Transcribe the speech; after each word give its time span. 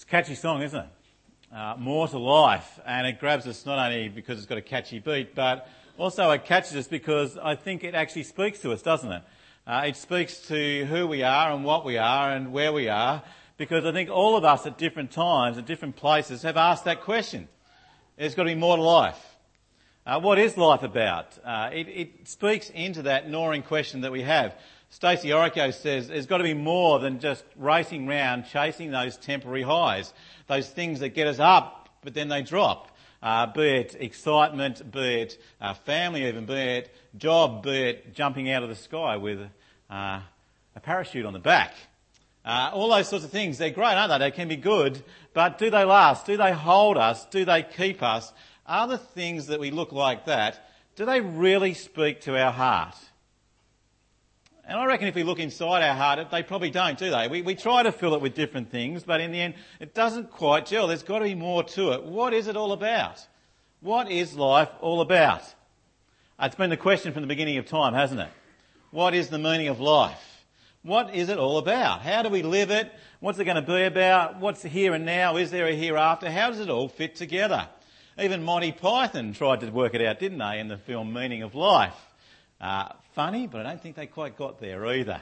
It's 0.00 0.06
a 0.06 0.10
catchy 0.10 0.34
song, 0.34 0.62
isn't 0.62 0.80
it? 0.80 1.54
Uh, 1.54 1.74
More 1.78 2.08
to 2.08 2.16
Life. 2.16 2.80
And 2.86 3.06
it 3.06 3.20
grabs 3.20 3.46
us 3.46 3.66
not 3.66 3.78
only 3.78 4.08
because 4.08 4.38
it's 4.38 4.46
got 4.46 4.56
a 4.56 4.62
catchy 4.62 4.98
beat, 4.98 5.34
but 5.34 5.68
also 5.98 6.30
it 6.30 6.46
catches 6.46 6.74
us 6.74 6.88
because 6.88 7.36
I 7.36 7.54
think 7.54 7.84
it 7.84 7.94
actually 7.94 8.22
speaks 8.22 8.60
to 8.60 8.72
us, 8.72 8.80
doesn't 8.80 9.12
it? 9.12 9.22
Uh, 9.66 9.82
it 9.88 9.96
speaks 9.96 10.38
to 10.48 10.86
who 10.86 11.06
we 11.06 11.22
are 11.22 11.52
and 11.52 11.66
what 11.66 11.84
we 11.84 11.98
are 11.98 12.30
and 12.30 12.50
where 12.50 12.72
we 12.72 12.88
are 12.88 13.22
because 13.58 13.84
I 13.84 13.92
think 13.92 14.08
all 14.08 14.38
of 14.38 14.44
us 14.46 14.64
at 14.64 14.78
different 14.78 15.10
times, 15.10 15.58
at 15.58 15.66
different 15.66 15.96
places, 15.96 16.40
have 16.44 16.56
asked 16.56 16.86
that 16.86 17.02
question. 17.02 17.46
There's 18.16 18.34
got 18.34 18.44
to 18.44 18.48
be 18.48 18.54
more 18.54 18.76
to 18.76 18.82
life. 18.82 19.22
Uh, 20.06 20.18
what 20.18 20.38
is 20.38 20.56
life 20.56 20.82
about? 20.82 21.38
Uh, 21.44 21.68
it, 21.74 21.88
it, 21.88 22.26
speaks 22.26 22.70
into 22.70 23.02
that 23.02 23.28
gnawing 23.28 23.62
question 23.62 24.00
that 24.00 24.12
we 24.12 24.22
have. 24.22 24.54
Stacie 24.92 25.30
Orrico 25.30 25.72
says 25.72 26.08
there's 26.08 26.26
got 26.26 26.38
to 26.38 26.44
be 26.44 26.54
more 26.54 26.98
than 26.98 27.20
just 27.20 27.44
racing 27.56 28.06
round 28.06 28.46
chasing 28.46 28.90
those 28.90 29.16
temporary 29.16 29.62
highs, 29.62 30.12
those 30.46 30.68
things 30.68 31.00
that 31.00 31.10
get 31.10 31.26
us 31.26 31.38
up 31.38 31.80
but 32.02 32.14
then 32.14 32.28
they 32.28 32.42
drop. 32.42 32.88
Uh, 33.22 33.46
be 33.46 33.62
it 33.62 33.96
excitement, 34.00 34.90
be 34.90 35.22
it 35.22 35.38
uh, 35.60 35.74
family 35.74 36.26
even, 36.26 36.46
be 36.46 36.54
it 36.54 36.94
job, 37.18 37.62
be 37.62 37.70
it 37.70 38.14
jumping 38.14 38.50
out 38.50 38.62
of 38.62 38.70
the 38.70 38.74
sky 38.74 39.16
with 39.16 39.40
uh, 39.90 40.20
a 40.74 40.80
parachute 40.82 41.26
on 41.26 41.34
the 41.34 41.38
back. 41.38 41.74
Uh, 42.42 42.70
all 42.72 42.88
those 42.88 43.08
sorts 43.08 43.24
of 43.24 43.30
things, 43.30 43.58
they're 43.58 43.68
great, 43.68 43.94
aren't 43.94 44.10
they? 44.10 44.18
They 44.18 44.30
can 44.30 44.48
be 44.48 44.56
good, 44.56 45.02
but 45.34 45.58
do 45.58 45.68
they 45.68 45.84
last? 45.84 46.24
Do 46.24 46.38
they 46.38 46.52
hold 46.52 46.96
us? 46.96 47.26
Do 47.26 47.44
they 47.44 47.62
keep 47.62 48.02
us? 48.02 48.32
Are 48.66 48.88
the 48.88 48.96
things 48.96 49.48
that 49.48 49.60
we 49.60 49.70
look 49.70 49.92
like 49.92 50.24
that, 50.24 50.66
do 50.96 51.04
they 51.04 51.20
really 51.20 51.74
speak 51.74 52.22
to 52.22 52.42
our 52.42 52.52
heart? 52.52 52.96
And 54.70 54.78
I 54.78 54.86
reckon 54.86 55.08
if 55.08 55.16
we 55.16 55.24
look 55.24 55.40
inside 55.40 55.82
our 55.82 55.96
heart, 55.96 56.30
they 56.30 56.44
probably 56.44 56.70
don't, 56.70 56.96
do 56.96 57.10
they? 57.10 57.26
We, 57.26 57.42
we 57.42 57.56
try 57.56 57.82
to 57.82 57.90
fill 57.90 58.14
it 58.14 58.20
with 58.20 58.36
different 58.36 58.70
things, 58.70 59.02
but 59.02 59.20
in 59.20 59.32
the 59.32 59.40
end, 59.40 59.54
it 59.80 59.94
doesn't 59.94 60.30
quite 60.30 60.64
gel. 60.64 60.86
There's 60.86 61.02
got 61.02 61.18
to 61.18 61.24
be 61.24 61.34
more 61.34 61.64
to 61.64 61.90
it. 61.90 62.04
What 62.04 62.32
is 62.32 62.46
it 62.46 62.56
all 62.56 62.70
about? 62.70 63.26
What 63.80 64.08
is 64.08 64.36
life 64.36 64.68
all 64.80 65.00
about? 65.00 65.42
It's 66.40 66.54
been 66.54 66.70
the 66.70 66.76
question 66.76 67.12
from 67.12 67.22
the 67.22 67.26
beginning 67.26 67.58
of 67.58 67.66
time, 67.66 67.94
hasn't 67.94 68.20
it? 68.20 68.28
What 68.92 69.12
is 69.12 69.28
the 69.28 69.40
meaning 69.40 69.66
of 69.66 69.80
life? 69.80 70.44
What 70.84 71.16
is 71.16 71.30
it 71.30 71.38
all 71.38 71.58
about? 71.58 72.02
How 72.02 72.22
do 72.22 72.28
we 72.28 72.42
live 72.42 72.70
it? 72.70 72.92
What's 73.18 73.40
it 73.40 73.46
going 73.46 73.56
to 73.56 73.62
be 73.62 73.82
about? 73.82 74.38
What's 74.38 74.62
here 74.62 74.94
and 74.94 75.04
now? 75.04 75.36
Is 75.36 75.50
there 75.50 75.66
a 75.66 75.74
hereafter? 75.74 76.30
How 76.30 76.48
does 76.48 76.60
it 76.60 76.70
all 76.70 76.88
fit 76.88 77.16
together? 77.16 77.66
Even 78.20 78.44
Monty 78.44 78.70
Python 78.70 79.32
tried 79.32 79.62
to 79.62 79.70
work 79.70 79.94
it 79.94 80.06
out, 80.06 80.20
didn't 80.20 80.38
they, 80.38 80.60
in 80.60 80.68
the 80.68 80.78
film 80.78 81.12
Meaning 81.12 81.42
of 81.42 81.56
Life? 81.56 81.96
Uh, 82.60 82.90
funny, 83.14 83.46
but 83.46 83.60
I 83.60 83.70
don't 83.70 83.82
think 83.82 83.96
they 83.96 84.06
quite 84.06 84.36
got 84.36 84.60
there 84.60 84.86
either. 84.86 85.20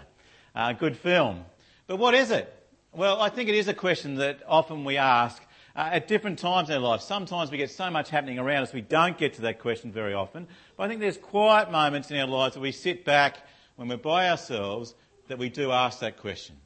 Uh, 0.55 0.73
good 0.73 0.97
film. 0.97 1.45
But 1.87 1.97
what 1.97 2.15
is 2.15 2.31
it? 2.31 2.53
Well, 2.93 3.21
I 3.21 3.29
think 3.29 3.49
it 3.49 3.55
is 3.55 3.69
a 3.69 3.75
question 3.75 4.17
that 4.17 4.41
often 4.47 4.85
we 4.85 4.97
ask 4.97 5.43
uh, 5.77 5.91
at 5.93 6.09
different 6.09 6.39
times 6.39 6.71
in 6.71 6.77
our 6.77 6.81
lives. 6.81 7.05
Sometimes 7.05 7.51
we 7.51 7.59
get 7.59 7.71
so 7.71 7.91
much 7.91 8.11
happening 8.11 8.39
around 8.39 8.63
us 8.63 8.73
we 8.73 8.81
don't 8.81 9.17
get 9.17 9.35
to 9.35 9.43
that 9.43 9.61
question 9.61 9.93
very 9.93 10.15
often. 10.15 10.49
But 10.77 10.85
I 10.85 10.89
think 10.89 11.01
there's 11.01 11.17
quiet 11.17 11.71
moments 11.71 12.11
in 12.11 12.19
our 12.19 12.27
lives 12.27 12.57
where 12.57 12.63
we 12.63 12.73
sit 12.73 13.05
back 13.05 13.37
when 13.77 13.89
we're 13.89 13.97
by 13.97 14.29
ourselves 14.29 14.95
that 15.29 15.39
we 15.39 15.49
do 15.49 15.71
ask 15.71 16.01
that 16.01 16.17
question. 16.19 16.57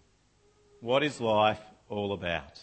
What 0.80 1.02
is 1.02 1.20
life 1.20 1.60
all 1.88 2.12
about? 2.12 2.60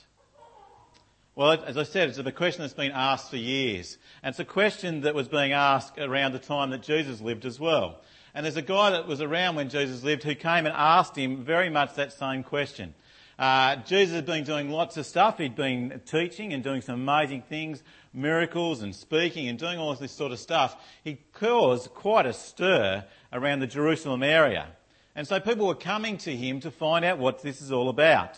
Well, 1.36 1.64
as 1.66 1.78
I 1.78 1.84
said, 1.84 2.10
it's 2.10 2.18
a 2.18 2.32
question 2.32 2.64
that's 2.64 2.74
been 2.74 2.92
asked 2.92 3.30
for 3.30 3.38
years. 3.38 3.98
And 4.24 4.32
it's 4.32 4.40
a 4.40 4.46
question 4.46 5.02
that 5.02 5.16
was 5.16 5.28
being 5.28 5.54
asked 5.54 5.98
around 5.98 6.34
the 6.34 6.40
time 6.40 6.72
that 6.72 6.82
Jesus 6.82 7.22
lived 7.22 7.46
as 7.46 7.60
well. 7.60 8.02
And 8.34 8.46
there's 8.46 8.58
a 8.58 8.62
guy 8.62 8.92
that 8.92 9.08
was 9.08 9.22
around 9.22 9.56
when 9.56 9.70
Jesus 9.70 10.04
lived 10.04 10.24
who 10.24 10.36
came 10.36 10.66
and 10.66 10.76
asked 10.76 11.16
him 11.16 11.44
very 11.44 11.70
much 11.70 11.96
that 11.96 12.14
same 12.14 12.44
question. 12.44 12.94
Uh, 13.40 13.78
Jesus 13.78 14.16
had 14.16 14.26
been 14.26 14.44
doing 14.44 14.70
lots 14.70 14.98
of 14.98 15.06
stuff. 15.06 15.38
He'd 15.38 15.56
been 15.56 16.02
teaching 16.06 16.52
and 16.52 16.62
doing 16.62 16.82
some 16.82 16.96
amazing 16.96 17.44
things, 17.44 17.82
miracles 18.14 18.82
and 18.82 18.94
speaking 18.94 19.48
and 19.48 19.58
doing 19.58 19.80
all 19.80 19.96
this 19.96 20.12
sort 20.12 20.34
of 20.34 20.40
stuff. 20.40 20.76
He 21.04 21.20
caused 21.34 21.94
quite 21.94 22.26
a 22.26 22.34
stir 22.34 23.06
around 23.32 23.62
the 23.62 23.68
Jerusalem 23.68 24.24
area. 24.24 24.68
And 25.16 25.28
so 25.28 25.40
people 25.40 25.68
were 25.68 25.76
coming 25.76 26.18
to 26.20 26.36
him 26.36 26.60
to 26.60 26.70
find 26.70 27.06
out 27.06 27.18
what 27.18 27.42
this 27.42 27.62
is 27.62 27.72
all 27.72 27.90
about. 27.90 28.38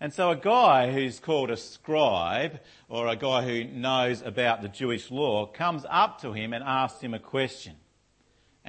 And 0.00 0.12
so 0.12 0.30
a 0.30 0.36
guy 0.36 0.90
who's 0.90 1.20
called 1.20 1.50
a 1.50 1.56
scribe, 1.56 2.60
or 2.88 3.06
a 3.06 3.16
guy 3.16 3.42
who 3.44 3.64
knows 3.64 4.22
about 4.22 4.62
the 4.62 4.68
Jewish 4.68 5.10
law, 5.10 5.46
comes 5.46 5.84
up 5.88 6.22
to 6.22 6.32
him 6.32 6.52
and 6.52 6.64
asks 6.64 7.00
him 7.00 7.14
a 7.14 7.18
question. 7.18 7.76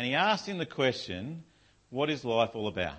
And 0.01 0.07
he 0.07 0.15
asks 0.15 0.47
him 0.47 0.57
the 0.57 0.65
question, 0.65 1.43
what 1.91 2.09
is 2.09 2.25
life 2.25 2.55
all 2.55 2.67
about? 2.67 2.95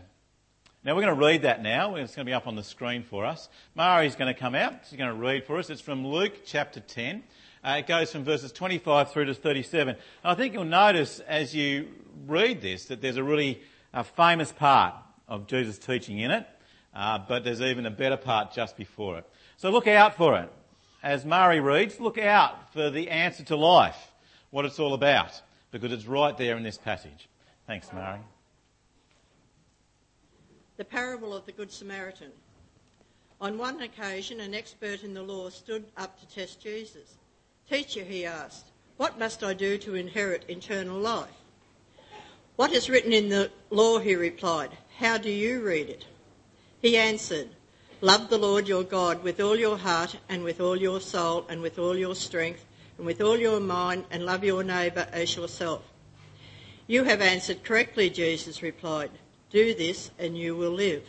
Now 0.84 0.94
we're 0.94 1.02
going 1.02 1.16
to 1.16 1.20
read 1.20 1.42
that 1.42 1.60
now. 1.60 1.96
It's 1.96 2.14
going 2.14 2.24
to 2.24 2.30
be 2.30 2.32
up 2.32 2.46
on 2.46 2.54
the 2.54 2.62
screen 2.62 3.02
for 3.02 3.26
us. 3.26 3.48
Mari's 3.74 4.14
going 4.14 4.32
to 4.32 4.38
come 4.38 4.54
out. 4.54 4.74
She's 4.88 4.96
going 4.96 5.10
to 5.10 5.16
read 5.16 5.44
for 5.44 5.58
us. 5.58 5.68
It's 5.68 5.80
from 5.80 6.06
Luke 6.06 6.32
chapter 6.46 6.78
10. 6.78 7.24
Uh, 7.64 7.78
it 7.80 7.88
goes 7.88 8.12
from 8.12 8.22
verses 8.22 8.52
25 8.52 9.10
through 9.10 9.24
to 9.24 9.34
37. 9.34 9.96
And 9.96 9.98
I 10.22 10.36
think 10.36 10.54
you'll 10.54 10.64
notice 10.64 11.18
as 11.26 11.52
you 11.52 11.88
read 12.28 12.62
this 12.62 12.84
that 12.84 13.02
there's 13.02 13.16
a 13.16 13.24
really 13.24 13.60
uh, 13.92 14.04
famous 14.04 14.52
part 14.52 14.94
of 15.26 15.48
Jesus' 15.48 15.78
teaching 15.78 16.20
in 16.20 16.30
it. 16.30 16.46
Uh, 16.94 17.19
but 17.19 17.42
there's 17.42 17.62
even 17.62 17.84
a 17.84 17.90
better 17.90 18.16
part 18.16 18.52
just 18.52 18.76
before 18.76 19.19
it. 19.19 19.28
So 19.56 19.70
look 19.70 19.88
out 19.88 20.14
for 20.14 20.38
it. 20.38 20.52
As 21.02 21.24
Mari 21.24 21.58
reads, 21.58 21.98
look 21.98 22.16
out 22.16 22.72
for 22.72 22.90
the 22.90 23.10
answer 23.10 23.42
to 23.46 23.56
life, 23.56 24.12
what 24.50 24.64
it's 24.64 24.78
all 24.78 24.94
about, 24.94 25.42
because 25.72 25.91
it's 25.91 26.06
right 26.06 26.37
there 26.37 26.56
in 26.56 26.62
this 26.62 26.78
passage. 26.78 27.28
Thanks, 27.66 27.93
Mari. 27.93 28.21
The 30.77 30.84
parable 30.84 31.34
of 31.34 31.44
the 31.47 31.53
Good 31.53 31.72
Samaritan. 31.72 32.31
On 33.41 33.59
one 33.59 33.81
occasion, 33.81 34.38
an 34.38 34.55
expert 34.55 35.03
in 35.03 35.15
the 35.15 35.22
law 35.22 35.50
stood 35.50 35.84
up 35.97 36.21
to 36.21 36.28
test 36.28 36.61
Jesus. 36.61 37.16
Teacher, 37.69 38.05
he 38.05 38.25
asked, 38.25 38.66
what 38.97 39.19
must 39.19 39.43
I 39.43 39.55
do 39.55 39.78
to 39.78 39.97
inherit 39.97 40.44
eternal 40.49 40.99
life? 40.99 41.28
What 42.56 42.72
is 42.72 42.88
written 42.88 43.12
in 43.12 43.31
the 43.31 43.50
law, 43.71 43.99
he 43.99 44.15
replied. 44.15 44.71
How 44.99 45.19
do 45.19 45.31
you 45.31 45.61
read 45.61 45.88
it? 45.88 46.05
He 46.81 46.97
answered, 46.97 47.49
Love 48.00 48.28
the 48.28 48.38
Lord 48.38 48.69
your 48.69 48.84
God 48.84 49.22
with 49.22 49.41
all 49.41 49.56
your 49.56 49.78
heart 49.78 50.16
and 50.28 50.44
with 50.44 50.61
all 50.61 50.77
your 50.77 51.00
soul 51.00 51.47
and 51.49 51.62
with 51.62 51.78
all 51.78 51.97
your 51.97 52.15
strength 52.15 52.65
and 53.02 53.06
with 53.08 53.20
all 53.20 53.36
your 53.36 53.58
mind 53.58 54.04
and 54.12 54.24
love 54.24 54.44
your 54.44 54.62
neighbour 54.62 55.08
as 55.10 55.34
yourself. 55.34 55.82
You 56.86 57.02
have 57.02 57.20
answered 57.20 57.64
correctly, 57.64 58.08
Jesus 58.08 58.62
replied. 58.62 59.10
Do 59.50 59.74
this 59.74 60.12
and 60.20 60.38
you 60.38 60.54
will 60.54 60.70
live. 60.70 61.02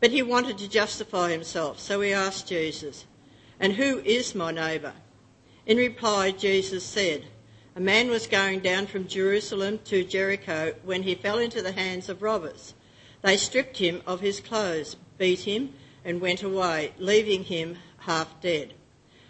But 0.00 0.10
he 0.10 0.22
wanted 0.22 0.56
to 0.56 0.70
justify 0.70 1.32
himself, 1.32 1.78
so 1.80 2.00
he 2.00 2.14
asked 2.14 2.48
Jesus, 2.48 3.04
And 3.60 3.74
who 3.74 3.98
is 4.06 4.34
my 4.34 4.50
neighbour? 4.52 4.94
In 5.66 5.76
reply, 5.76 6.30
Jesus 6.30 6.82
said, 6.82 7.26
A 7.74 7.80
man 7.80 8.08
was 8.08 8.26
going 8.26 8.60
down 8.60 8.86
from 8.86 9.06
Jerusalem 9.06 9.80
to 9.84 10.02
Jericho 10.02 10.76
when 10.82 11.02
he 11.02 11.14
fell 11.14 11.38
into 11.38 11.60
the 11.60 11.72
hands 11.72 12.08
of 12.08 12.22
robbers 12.22 12.72
they 13.20 13.36
stripped 13.36 13.76
him 13.76 14.00
of 14.06 14.20
his 14.20 14.40
clothes, 14.40 14.96
beat 15.18 15.40
him, 15.40 15.74
and 16.06 16.22
went 16.22 16.42
away, 16.42 16.94
leaving 16.96 17.44
him 17.44 17.76
half 17.98 18.40
dead. 18.40 18.72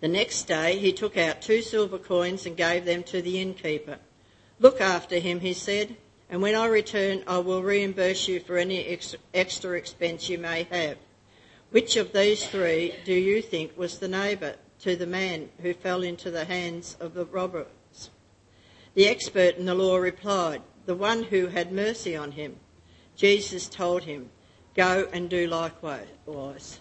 The 0.00 0.08
next 0.08 0.44
day 0.44 0.78
he 0.78 0.92
took 0.92 1.16
out 1.16 1.42
two 1.42 1.60
silver 1.60 1.98
coins 1.98 2.46
and 2.46 2.56
gave 2.56 2.84
them 2.84 3.02
to 3.04 3.20
the 3.20 3.40
innkeeper. 3.40 3.98
Look 4.60 4.80
after 4.80 5.18
him, 5.18 5.40
he 5.40 5.52
said, 5.52 5.96
and 6.30 6.40
when 6.40 6.54
I 6.54 6.66
return 6.66 7.24
I 7.26 7.38
will 7.38 7.62
reimburse 7.62 8.28
you 8.28 8.38
for 8.40 8.58
any 8.58 8.98
extra 9.34 9.76
expense 9.76 10.28
you 10.28 10.38
may 10.38 10.64
have. 10.70 10.98
Which 11.70 11.96
of 11.96 12.12
these 12.12 12.46
three 12.46 12.94
do 13.04 13.12
you 13.12 13.42
think 13.42 13.76
was 13.76 13.98
the 13.98 14.08
neighbour 14.08 14.56
to 14.80 14.94
the 14.94 15.06
man 15.06 15.50
who 15.60 15.74
fell 15.74 16.02
into 16.02 16.30
the 16.30 16.44
hands 16.44 16.96
of 17.00 17.14
the 17.14 17.24
robbers? 17.24 18.10
The 18.94 19.06
expert 19.06 19.56
in 19.56 19.66
the 19.66 19.74
law 19.74 19.96
replied, 19.96 20.62
The 20.86 20.94
one 20.94 21.24
who 21.24 21.46
had 21.48 21.72
mercy 21.72 22.16
on 22.16 22.32
him. 22.32 22.56
Jesus 23.16 23.68
told 23.68 24.04
him, 24.04 24.30
Go 24.74 25.08
and 25.12 25.28
do 25.28 25.46
likewise. 25.46 26.78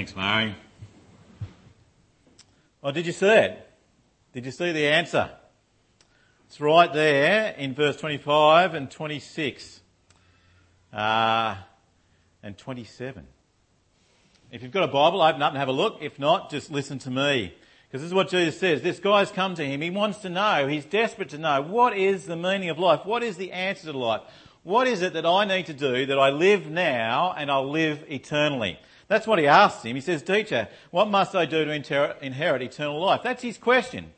Thanks, 0.00 0.16
Mary. 0.16 0.54
Well, 2.80 2.90
did 2.90 3.04
you 3.04 3.12
see 3.12 3.28
it? 3.28 3.70
Did 4.32 4.46
you 4.46 4.50
see 4.50 4.72
the 4.72 4.86
answer? 4.86 5.28
It's 6.46 6.58
right 6.58 6.90
there 6.90 7.54
in 7.58 7.74
verse 7.74 7.98
25 7.98 8.72
and 8.72 8.90
26. 8.90 9.82
uh, 10.94 11.54
and 12.42 12.56
27. 12.56 13.26
If 14.50 14.62
you've 14.62 14.72
got 14.72 14.84
a 14.84 14.88
Bible, 14.88 15.20
open 15.20 15.42
up 15.42 15.50
and 15.50 15.58
have 15.58 15.68
a 15.68 15.72
look. 15.72 15.98
If 16.00 16.18
not, 16.18 16.50
just 16.50 16.70
listen 16.70 16.98
to 17.00 17.10
me. 17.10 17.52
Because 17.86 18.00
this 18.00 18.08
is 18.08 18.14
what 18.14 18.30
Jesus 18.30 18.58
says. 18.58 18.80
This 18.80 19.00
guy's 19.00 19.30
come 19.30 19.54
to 19.56 19.66
him. 19.66 19.82
He 19.82 19.90
wants 19.90 20.20
to 20.20 20.30
know. 20.30 20.66
He's 20.66 20.86
desperate 20.86 21.28
to 21.28 21.38
know. 21.38 21.60
What 21.60 21.94
is 21.94 22.24
the 22.24 22.36
meaning 22.36 22.70
of 22.70 22.78
life? 22.78 23.04
What 23.04 23.22
is 23.22 23.36
the 23.36 23.52
answer 23.52 23.92
to 23.92 23.98
life? 23.98 24.22
What 24.62 24.86
is 24.86 25.02
it 25.02 25.12
that 25.12 25.26
I 25.26 25.44
need 25.44 25.66
to 25.66 25.74
do 25.74 26.06
that 26.06 26.18
I 26.18 26.30
live 26.30 26.70
now 26.70 27.34
and 27.36 27.50
I'll 27.50 27.70
live 27.70 28.02
eternally? 28.08 28.78
That's 29.10 29.26
what 29.26 29.40
he 29.40 29.48
asks 29.48 29.82
him. 29.82 29.96
He 29.96 30.00
says, 30.00 30.22
Teacher, 30.22 30.68
what 30.92 31.10
must 31.10 31.34
I 31.34 31.44
do 31.44 31.64
to 31.64 32.16
inherit 32.22 32.62
eternal 32.62 33.00
life? 33.00 33.22
That's 33.24 33.42
his 33.42 33.58
question. 33.58 34.12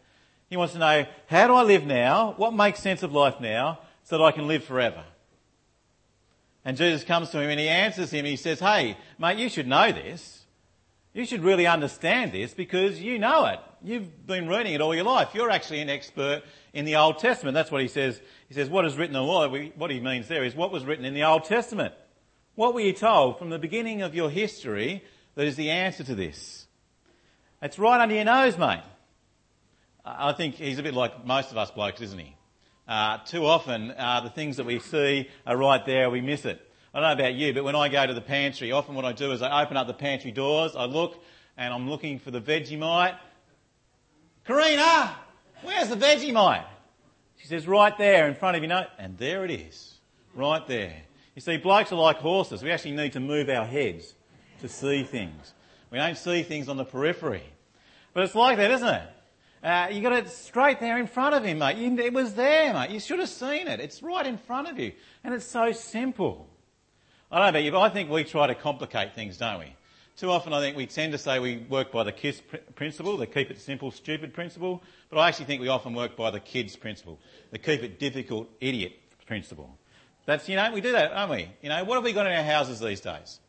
He 0.50 0.58
wants 0.58 0.74
to 0.74 0.78
know, 0.78 1.06
how 1.28 1.46
do 1.46 1.54
I 1.54 1.62
live 1.62 1.86
now? 1.86 2.34
What 2.36 2.52
makes 2.52 2.80
sense 2.80 3.02
of 3.02 3.10
life 3.10 3.40
now 3.40 3.78
so 4.04 4.18
that 4.18 4.24
I 4.24 4.32
can 4.32 4.46
live 4.46 4.64
forever? 4.64 5.02
And 6.62 6.76
Jesus 6.76 7.04
comes 7.04 7.30
to 7.30 7.40
him 7.40 7.48
and 7.48 7.58
he 7.58 7.70
answers 7.70 8.10
him. 8.10 8.26
He 8.26 8.36
says, 8.36 8.60
Hey, 8.60 8.98
mate, 9.18 9.38
you 9.38 9.48
should 9.48 9.66
know 9.66 9.92
this. 9.92 10.44
You 11.14 11.24
should 11.24 11.42
really 11.42 11.66
understand 11.66 12.32
this 12.32 12.52
because 12.52 13.00
you 13.00 13.18
know 13.18 13.46
it. 13.46 13.60
You've 13.82 14.26
been 14.26 14.46
reading 14.46 14.74
it 14.74 14.82
all 14.82 14.94
your 14.94 15.04
life. 15.04 15.30
You're 15.32 15.50
actually 15.50 15.80
an 15.80 15.88
expert 15.88 16.42
in 16.74 16.84
the 16.84 16.96
Old 16.96 17.18
Testament. 17.18 17.54
That's 17.54 17.70
what 17.70 17.80
he 17.80 17.88
says. 17.88 18.20
He 18.46 18.54
says, 18.54 18.68
what 18.68 18.84
is 18.84 18.98
written 18.98 19.16
in 19.16 19.22
the 19.22 19.26
law? 19.26 19.48
What 19.48 19.90
he 19.90 20.00
means 20.00 20.28
there 20.28 20.44
is 20.44 20.54
what 20.54 20.70
was 20.70 20.84
written 20.84 21.06
in 21.06 21.14
the 21.14 21.24
Old 21.24 21.44
Testament. 21.44 21.94
What 22.54 22.74
were 22.74 22.80
you 22.80 22.92
told 22.92 23.38
from 23.38 23.48
the 23.48 23.58
beginning 23.58 24.02
of 24.02 24.14
your 24.14 24.28
history 24.28 25.02
that 25.36 25.46
is 25.46 25.56
the 25.56 25.70
answer 25.70 26.04
to 26.04 26.14
this? 26.14 26.66
It's 27.62 27.78
right 27.78 28.00
under 28.00 28.14
your 28.14 28.24
nose, 28.24 28.58
mate. 28.58 28.82
I 30.04 30.32
think 30.32 30.56
he's 30.56 30.78
a 30.78 30.82
bit 30.82 30.94
like 30.94 31.24
most 31.24 31.50
of 31.50 31.56
us 31.56 31.70
blokes, 31.70 32.02
isn't 32.02 32.18
he? 32.18 32.36
Uh, 32.86 33.18
too 33.18 33.46
often, 33.46 33.92
uh, 33.92 34.20
the 34.20 34.28
things 34.28 34.58
that 34.58 34.66
we 34.66 34.80
see 34.80 35.30
are 35.46 35.56
right 35.56 35.84
there, 35.86 36.10
we 36.10 36.20
miss 36.20 36.44
it. 36.44 36.60
I 36.92 37.00
don't 37.00 37.08
know 37.08 37.24
about 37.24 37.34
you, 37.34 37.54
but 37.54 37.64
when 37.64 37.76
I 37.76 37.88
go 37.88 38.06
to 38.06 38.12
the 38.12 38.20
pantry, 38.20 38.70
often 38.70 38.94
what 38.94 39.06
I 39.06 39.12
do 39.12 39.32
is 39.32 39.40
I 39.40 39.62
open 39.62 39.78
up 39.78 39.86
the 39.86 39.94
pantry 39.94 40.30
doors, 40.30 40.76
I 40.76 40.84
look, 40.84 41.22
and 41.56 41.72
I'm 41.72 41.88
looking 41.88 42.18
for 42.18 42.30
the 42.30 42.40
Vegemite. 42.40 43.16
Karina, 44.44 45.16
where's 45.62 45.88
the 45.88 45.96
Vegemite? 45.96 46.66
She 47.38 47.46
says, 47.46 47.66
right 47.66 47.96
there 47.96 48.28
in 48.28 48.34
front 48.34 48.56
of 48.56 48.62
you, 48.62 48.68
no, 48.68 48.84
and 48.98 49.16
there 49.16 49.44
it 49.46 49.50
is, 49.50 49.94
right 50.34 50.66
there. 50.66 51.02
You 51.34 51.40
see, 51.40 51.56
blokes 51.56 51.92
are 51.92 51.96
like 51.96 52.18
horses. 52.18 52.62
We 52.62 52.70
actually 52.70 52.92
need 52.92 53.12
to 53.14 53.20
move 53.20 53.48
our 53.48 53.64
heads 53.64 54.14
to 54.60 54.68
see 54.68 55.02
things. 55.02 55.54
We 55.90 55.98
don't 55.98 56.16
see 56.16 56.42
things 56.42 56.68
on 56.68 56.76
the 56.76 56.84
periphery. 56.84 57.42
But 58.12 58.24
it's 58.24 58.34
like 58.34 58.58
that, 58.58 58.70
isn't 58.70 58.88
it? 58.88 59.08
Uh, 59.62 59.88
you 59.92 60.02
got 60.02 60.12
it 60.12 60.28
straight 60.28 60.80
there 60.80 60.98
in 60.98 61.06
front 61.06 61.34
of 61.34 61.44
him, 61.44 61.58
mate. 61.58 61.76
You, 61.76 61.96
it 61.98 62.12
was 62.12 62.34
there, 62.34 62.74
mate. 62.74 62.90
You 62.90 63.00
should 63.00 63.20
have 63.20 63.28
seen 63.28 63.68
it. 63.68 63.80
It's 63.80 64.02
right 64.02 64.26
in 64.26 64.36
front 64.36 64.68
of 64.68 64.78
you. 64.78 64.92
And 65.22 65.32
it's 65.32 65.46
so 65.46 65.72
simple. 65.72 66.48
I 67.30 67.36
don't 67.36 67.46
know 67.46 67.50
about 67.50 67.64
you, 67.64 67.70
but 67.70 67.80
I 67.80 67.88
think 67.88 68.10
we 68.10 68.24
try 68.24 68.46
to 68.46 68.54
complicate 68.54 69.14
things, 69.14 69.38
don't 69.38 69.60
we? 69.60 69.74
Too 70.16 70.30
often 70.30 70.52
I 70.52 70.60
think 70.60 70.76
we 70.76 70.86
tend 70.86 71.12
to 71.12 71.18
say 71.18 71.38
we 71.38 71.64
work 71.70 71.90
by 71.90 72.04
the 72.04 72.12
KISS 72.12 72.42
pr- 72.42 72.56
principle, 72.74 73.16
the 73.16 73.26
keep 73.26 73.50
it 73.50 73.58
simple, 73.58 73.90
stupid 73.90 74.34
principle, 74.34 74.82
but 75.08 75.18
I 75.18 75.28
actually 75.28 75.46
think 75.46 75.62
we 75.62 75.68
often 75.68 75.94
work 75.94 76.16
by 76.16 76.30
the 76.30 76.40
kids 76.40 76.76
principle, 76.76 77.18
the 77.50 77.58
keep 77.58 77.82
it 77.82 77.98
difficult, 77.98 78.50
idiot 78.60 78.92
principle. 79.26 79.78
That's, 80.26 80.48
you 80.48 80.56
know, 80.56 80.72
we 80.72 80.80
do 80.80 80.92
that, 80.92 81.12
don't 81.12 81.30
we? 81.30 81.48
You 81.62 81.68
know, 81.68 81.84
what 81.84 81.96
have 81.96 82.04
we 82.04 82.12
got 82.12 82.26
in 82.26 82.32
our 82.32 82.44
houses 82.44 82.80
these 82.80 83.00
days? 83.00 83.40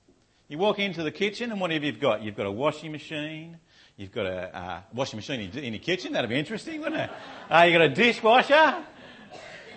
You 0.48 0.58
walk 0.58 0.80
into 0.80 1.04
the 1.04 1.12
kitchen 1.12 1.52
and 1.52 1.62
what 1.62 1.72
have 1.72 1.84
you 1.84 1.92
got? 1.92 2.24
You've 2.24 2.36
got 2.36 2.46
a 2.46 2.52
washing 2.52 2.92
machine, 2.92 3.58
You've 3.96 4.12
got 4.12 4.26
a 4.26 4.58
uh, 4.58 4.82
washing 4.92 5.18
machine 5.18 5.52
in 5.52 5.74
your 5.74 5.80
kitchen. 5.80 6.14
That'd 6.14 6.28
be 6.28 6.40
interesting, 6.40 6.82
wouldn't 6.82 7.00
it? 7.00 7.12
Uh, 7.48 7.62
you've 7.62 7.74
got 7.74 7.82
a 7.82 7.90
dishwasher. 7.90 8.84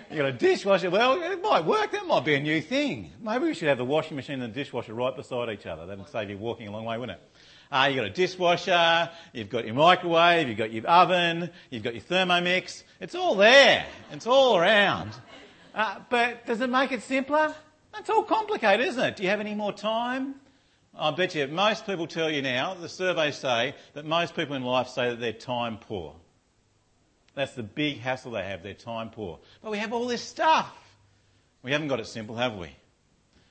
You've 0.09 0.19
got 0.19 0.27
a 0.27 0.33
dishwasher. 0.33 0.89
Well, 0.89 1.21
it 1.21 1.43
might 1.43 1.67
work. 1.67 1.93
That 1.93 2.07
might 2.07 2.25
be 2.25 2.35
a 2.35 2.41
new 2.41 2.63
thing. 2.63 3.13
Maybe 3.21 3.45
we 3.45 3.55
should 3.55 3.69
have 3.69 3.77
the 3.77 3.85
washing 3.85 4.17
machine 4.17 4.41
and 4.41 4.55
the 4.55 4.59
dishwasher 4.59 4.95
right 4.95 5.15
beside 5.15 5.51
each 5.51 5.67
other. 5.67 5.85
That'd 5.85 6.09
save 6.09 6.31
you 6.31 6.39
walking 6.39 6.67
a 6.67 6.71
long 6.71 6.87
way, 6.87 6.97
wouldn't 6.97 7.19
it? 7.19 7.31
Uh, 7.71 7.89
you've 7.89 7.97
got 7.97 8.07
a 8.07 8.11
dishwasher, 8.11 9.11
you've 9.35 9.51
got 9.51 9.67
your 9.67 9.75
microwave, 9.75 10.49
you've 10.49 10.57
got 10.57 10.73
your 10.73 10.87
oven, 10.87 11.51
you've 11.69 11.83
got 11.83 11.95
your 11.95 12.05
Thermomix. 12.05 12.85
It's 13.01 13.15
all 13.15 13.35
there. 13.35 13.85
It's 14.13 14.27
all 14.27 14.57
around. 14.57 15.11
Uh, 15.77 16.01
but 16.09 16.47
does 16.47 16.63
it 16.63 16.71
make 16.71 16.91
it 16.91 17.03
simpler? 17.03 17.55
That's 17.93 18.09
all 18.09 18.23
complicated, 18.23 18.87
isn't 18.87 19.03
it? 19.03 19.17
Do 19.17 19.23
you 19.23 19.29
have 19.29 19.41
any 19.41 19.55
more 19.55 19.75
time? 19.75 20.37
I 20.99 21.11
bet 21.11 21.35
you 21.35 21.47
most 21.49 21.85
people 21.85 22.07
tell 22.07 22.31
you 22.31 22.41
now, 22.41 22.73
the 22.73 22.89
surveys 22.89 23.37
say 23.37 23.75
that 23.93 24.07
most 24.07 24.35
people 24.35 24.57
in 24.57 24.63
life 24.63 24.89
say 24.89 25.11
that 25.11 25.21
they're 25.21 25.35
time 25.35 25.77
poor. 25.77 26.17
That's 27.35 27.53
the 27.53 27.63
big 27.63 27.99
hassle 27.99 28.31
they 28.31 28.43
have, 28.43 28.63
they're 28.63 28.73
time 28.73 29.11
poor. 29.11 29.39
But 29.63 29.71
we 29.71 29.77
have 29.77 29.93
all 29.93 30.07
this 30.07 30.23
stuff. 30.23 30.75
We 31.63 31.73
haven't 31.73 31.89
got 31.89 32.01
it 32.01 32.07
simple, 32.07 32.37
have 32.37 32.55
we? 32.55 32.75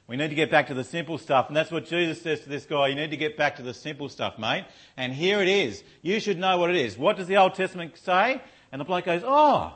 We 0.08 0.18
need 0.18 0.30
to 0.30 0.36
get 0.36 0.50
back 0.50 0.68
to 0.68 0.74
the 0.74 0.84
simple 0.84 1.20
stuff, 1.20 1.48
and 1.48 1.56
that's 1.56 1.72
what 1.72 1.86
Jesus 1.86 2.22
says 2.22 2.42
to 2.42 2.50
this 2.50 2.66
guy. 2.66 2.88
You 2.88 2.96
need 2.96 3.12
to 3.12 3.18
get 3.18 3.38
back 3.38 3.58
to 3.58 3.62
the 3.62 3.74
simple 3.74 4.10
stuff, 4.10 4.40
mate. 4.40 4.66
And 4.98 5.14
here 5.14 5.42
it 5.42 5.48
is. 5.48 5.84
You 6.02 6.20
should 6.20 6.40
know 6.40 6.58
what 6.58 6.72
it 6.72 6.76
is. 6.76 6.98
What 6.98 7.18
does 7.18 7.28
the 7.28 7.38
Old 7.38 7.54
Testament 7.54 7.98
say? 7.98 8.42
And 8.72 8.82
the 8.82 8.86
bloke 8.86 9.06
goes, 9.06 9.22
Oh, 9.24 9.76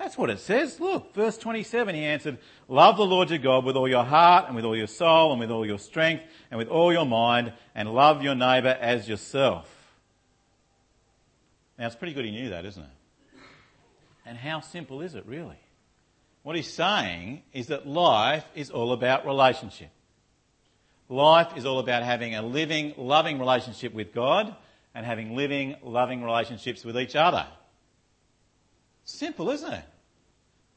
that's 0.00 0.16
what 0.16 0.30
it 0.30 0.38
says. 0.38 0.80
Look, 0.80 1.14
verse 1.14 1.36
27, 1.36 1.94
he 1.94 2.04
answered, 2.06 2.38
Love 2.68 2.96
the 2.96 3.04
Lord 3.04 3.28
your 3.28 3.38
God 3.38 3.66
with 3.66 3.76
all 3.76 3.86
your 3.86 4.02
heart 4.02 4.46
and 4.46 4.56
with 4.56 4.64
all 4.64 4.74
your 4.74 4.86
soul 4.86 5.30
and 5.30 5.38
with 5.38 5.50
all 5.50 5.66
your 5.66 5.78
strength 5.78 6.24
and 6.50 6.56
with 6.56 6.68
all 6.68 6.90
your 6.90 7.04
mind 7.04 7.52
and 7.74 7.92
love 7.92 8.22
your 8.22 8.34
neighbour 8.34 8.78
as 8.80 9.06
yourself. 9.06 9.68
Now 11.78 11.86
it's 11.86 11.96
pretty 11.96 12.14
good 12.14 12.24
he 12.24 12.30
knew 12.30 12.48
that, 12.48 12.64
isn't 12.64 12.82
it? 12.82 13.40
And 14.24 14.38
how 14.38 14.60
simple 14.60 15.02
is 15.02 15.14
it 15.14 15.26
really? 15.26 15.60
What 16.44 16.56
he's 16.56 16.72
saying 16.72 17.42
is 17.52 17.66
that 17.66 17.86
life 17.86 18.46
is 18.54 18.70
all 18.70 18.92
about 18.92 19.26
relationship. 19.26 19.90
Life 21.10 21.58
is 21.58 21.66
all 21.66 21.78
about 21.78 22.04
having 22.04 22.34
a 22.34 22.40
living, 22.40 22.94
loving 22.96 23.38
relationship 23.38 23.92
with 23.92 24.14
God 24.14 24.56
and 24.94 25.04
having 25.04 25.36
living, 25.36 25.76
loving 25.82 26.24
relationships 26.24 26.86
with 26.86 26.98
each 26.98 27.16
other. 27.16 27.46
Simple, 29.10 29.50
isn't 29.50 29.72
it? 29.72 29.84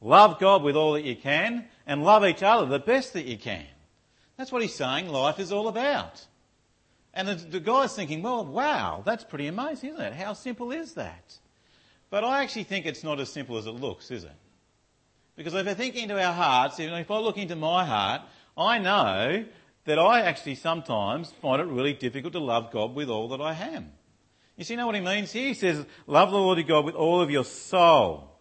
Love 0.00 0.38
God 0.38 0.62
with 0.62 0.76
all 0.76 0.94
that 0.94 1.04
you 1.04 1.16
can 1.16 1.64
and 1.86 2.04
love 2.04 2.24
each 2.24 2.42
other 2.42 2.66
the 2.66 2.78
best 2.78 3.12
that 3.14 3.24
you 3.24 3.38
can. 3.38 3.64
That's 4.36 4.52
what 4.52 4.62
he's 4.62 4.74
saying 4.74 5.08
life 5.08 5.38
is 5.38 5.52
all 5.52 5.68
about. 5.68 6.26
And 7.14 7.28
the, 7.28 7.34
the 7.36 7.60
guy's 7.60 7.94
thinking, 7.94 8.22
well, 8.22 8.44
wow, 8.44 9.02
that's 9.06 9.24
pretty 9.24 9.46
amazing, 9.46 9.90
isn't 9.90 10.00
it? 10.00 10.12
How 10.14 10.32
simple 10.32 10.72
is 10.72 10.94
that? 10.94 11.38
But 12.10 12.24
I 12.24 12.42
actually 12.42 12.64
think 12.64 12.86
it's 12.86 13.04
not 13.04 13.20
as 13.20 13.30
simple 13.30 13.56
as 13.56 13.66
it 13.66 13.70
looks, 13.72 14.10
is 14.10 14.24
it? 14.24 14.32
Because 15.36 15.54
if 15.54 15.66
I 15.66 15.74
think 15.74 15.96
into 15.96 16.20
our 16.20 16.32
hearts, 16.32 16.78
if 16.78 17.10
I 17.10 17.18
look 17.18 17.38
into 17.38 17.56
my 17.56 17.84
heart, 17.84 18.22
I 18.56 18.78
know 18.78 19.44
that 19.84 19.98
I 19.98 20.22
actually 20.22 20.56
sometimes 20.56 21.30
find 21.40 21.62
it 21.62 21.66
really 21.66 21.92
difficult 21.92 22.32
to 22.32 22.40
love 22.40 22.72
God 22.72 22.94
with 22.94 23.08
all 23.08 23.28
that 23.28 23.40
I 23.40 23.54
am. 23.54 23.92
You 24.56 24.64
see, 24.64 24.74
you 24.74 24.78
know 24.78 24.86
what 24.86 24.94
he 24.94 25.00
means 25.00 25.32
here? 25.32 25.48
He 25.48 25.54
says, 25.54 25.84
love 26.06 26.30
the 26.30 26.36
Lord 26.36 26.58
your 26.58 26.66
God 26.66 26.84
with 26.84 26.94
all 26.94 27.20
of 27.20 27.30
your 27.30 27.44
soul. 27.44 28.33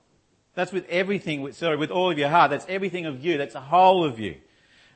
That's 0.55 0.71
with 0.71 0.87
everything, 0.87 1.51
sorry, 1.53 1.77
with 1.77 1.91
all 1.91 2.11
of 2.11 2.17
your 2.17 2.29
heart. 2.29 2.51
That's 2.51 2.65
everything 2.69 3.05
of 3.05 3.23
you. 3.23 3.37
That's 3.37 3.53
the 3.53 3.61
whole 3.61 4.05
of 4.05 4.19
you. 4.19 4.35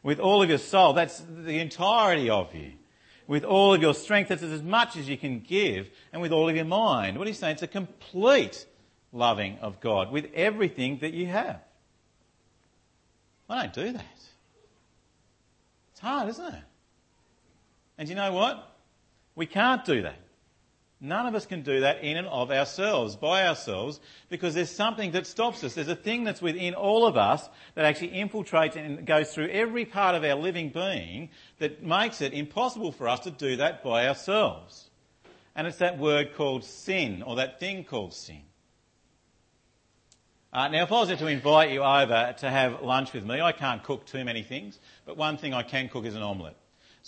With 0.03 0.19
all 0.19 0.43
of 0.43 0.49
your 0.49 0.59
soul. 0.59 0.93
That's 0.93 1.19
the 1.27 1.59
entirety 1.59 2.29
of 2.29 2.53
you. 2.53 2.73
With 3.25 3.43
all 3.43 3.73
of 3.73 3.81
your 3.81 3.93
strength. 3.93 4.29
That's 4.29 4.43
as 4.43 4.61
much 4.61 4.95
as 4.95 5.09
you 5.09 5.17
can 5.17 5.39
give. 5.39 5.89
And 6.13 6.21
with 6.21 6.31
all 6.31 6.47
of 6.47 6.55
your 6.55 6.65
mind. 6.65 7.17
What 7.17 7.27
he's 7.27 7.39
saying, 7.39 7.53
it's 7.53 7.63
a 7.63 7.67
complete 7.67 8.65
loving 9.11 9.57
of 9.59 9.79
God 9.79 10.11
with 10.11 10.27
everything 10.35 10.99
that 10.99 11.13
you 11.13 11.25
have. 11.27 11.59
I 13.49 13.63
don't 13.63 13.73
do 13.73 13.91
that. 13.93 14.05
It's 15.91 16.01
hard, 16.01 16.29
isn't 16.29 16.53
it? 16.53 16.63
And 17.97 18.07
you 18.07 18.15
know 18.15 18.31
what? 18.31 18.75
We 19.35 19.47
can't 19.47 19.83
do 19.85 20.03
that. 20.03 20.19
None 20.99 21.27
of 21.27 21.35
us 21.35 21.45
can 21.45 21.61
do 21.61 21.81
that 21.81 22.03
in 22.03 22.17
and 22.17 22.27
of 22.27 22.49
ourselves, 22.49 23.15
by 23.15 23.47
ourselves, 23.47 23.99
because 24.29 24.55
there's 24.55 24.71
something 24.71 25.11
that 25.11 25.27
stops 25.27 25.63
us. 25.63 25.75
There's 25.75 25.87
a 25.87 25.95
thing 25.95 26.23
that's 26.23 26.41
within 26.41 26.73
all 26.73 27.05
of 27.05 27.15
us 27.15 27.47
that 27.75 27.85
actually 27.85 28.09
infiltrates 28.09 28.75
and 28.75 29.05
goes 29.05 29.31
through 29.31 29.49
every 29.49 29.85
part 29.85 30.15
of 30.15 30.23
our 30.23 30.33
living 30.33 30.69
being 30.69 31.29
that 31.59 31.83
makes 31.83 32.21
it 32.21 32.33
impossible 32.33 32.91
for 32.91 33.07
us 33.07 33.19
to 33.21 33.31
do 33.31 33.57
that 33.57 33.83
by 33.83 34.07
ourselves. 34.07 34.89
And 35.55 35.67
it's 35.67 35.77
that 35.77 35.99
word 35.99 36.33
called 36.33 36.63
sin, 36.63 37.21
or 37.21 37.35
that 37.35 37.59
thing 37.59 37.83
called 37.83 38.13
sin. 38.13 38.41
Uh, 40.51 40.69
now, 40.69 40.81
if 40.81 40.91
I 40.91 41.01
was 41.01 41.09
to 41.09 41.27
invite 41.27 41.71
you 41.71 41.83
over 41.83 42.33
to 42.39 42.49
have 42.49 42.81
lunch 42.81 43.13
with 43.13 43.23
me, 43.23 43.39
I 43.39 43.51
can't 43.51 43.83
cook 43.83 44.07
too 44.07 44.23
many 44.25 44.41
things, 44.41 44.79
but 45.05 45.15
one 45.15 45.37
thing 45.37 45.53
I 45.53 45.61
can 45.61 45.89
cook 45.89 46.05
is 46.05 46.15
an 46.15 46.23
omelette. 46.23 46.57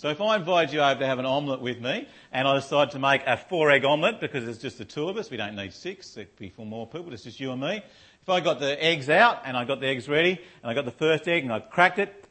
So 0.00 0.08
if 0.08 0.18
I 0.22 0.36
invite 0.36 0.72
you 0.72 0.80
over 0.80 0.98
to 0.98 1.06
have 1.06 1.18
an 1.18 1.26
omelette 1.26 1.60
with 1.60 1.78
me, 1.78 2.08
and 2.32 2.48
I 2.48 2.54
decide 2.54 2.92
to 2.92 2.98
make 2.98 3.20
a 3.26 3.36
four 3.36 3.70
egg 3.70 3.84
omelette 3.84 4.18
because 4.18 4.48
it's 4.48 4.56
just 4.56 4.78
the 4.78 4.86
two 4.86 5.10
of 5.10 5.18
us, 5.18 5.30
we 5.30 5.36
don't 5.36 5.54
need 5.54 5.74
six, 5.74 6.16
it'd 6.16 6.36
be 6.36 6.48
for 6.48 6.64
more 6.64 6.86
people, 6.86 7.12
it's 7.12 7.24
just 7.24 7.38
you 7.38 7.52
and 7.52 7.60
me. 7.60 7.82
If 8.22 8.28
I 8.30 8.40
got 8.40 8.60
the 8.60 8.82
eggs 8.82 9.10
out 9.10 9.42
and 9.44 9.58
I 9.58 9.66
got 9.66 9.78
the 9.78 9.88
eggs 9.88 10.08
ready, 10.08 10.40
and 10.62 10.70
I 10.70 10.72
got 10.72 10.86
the 10.86 10.90
first 10.90 11.28
egg 11.28 11.42
and 11.42 11.52
I 11.52 11.60
cracked 11.60 11.98
it, 11.98 12.24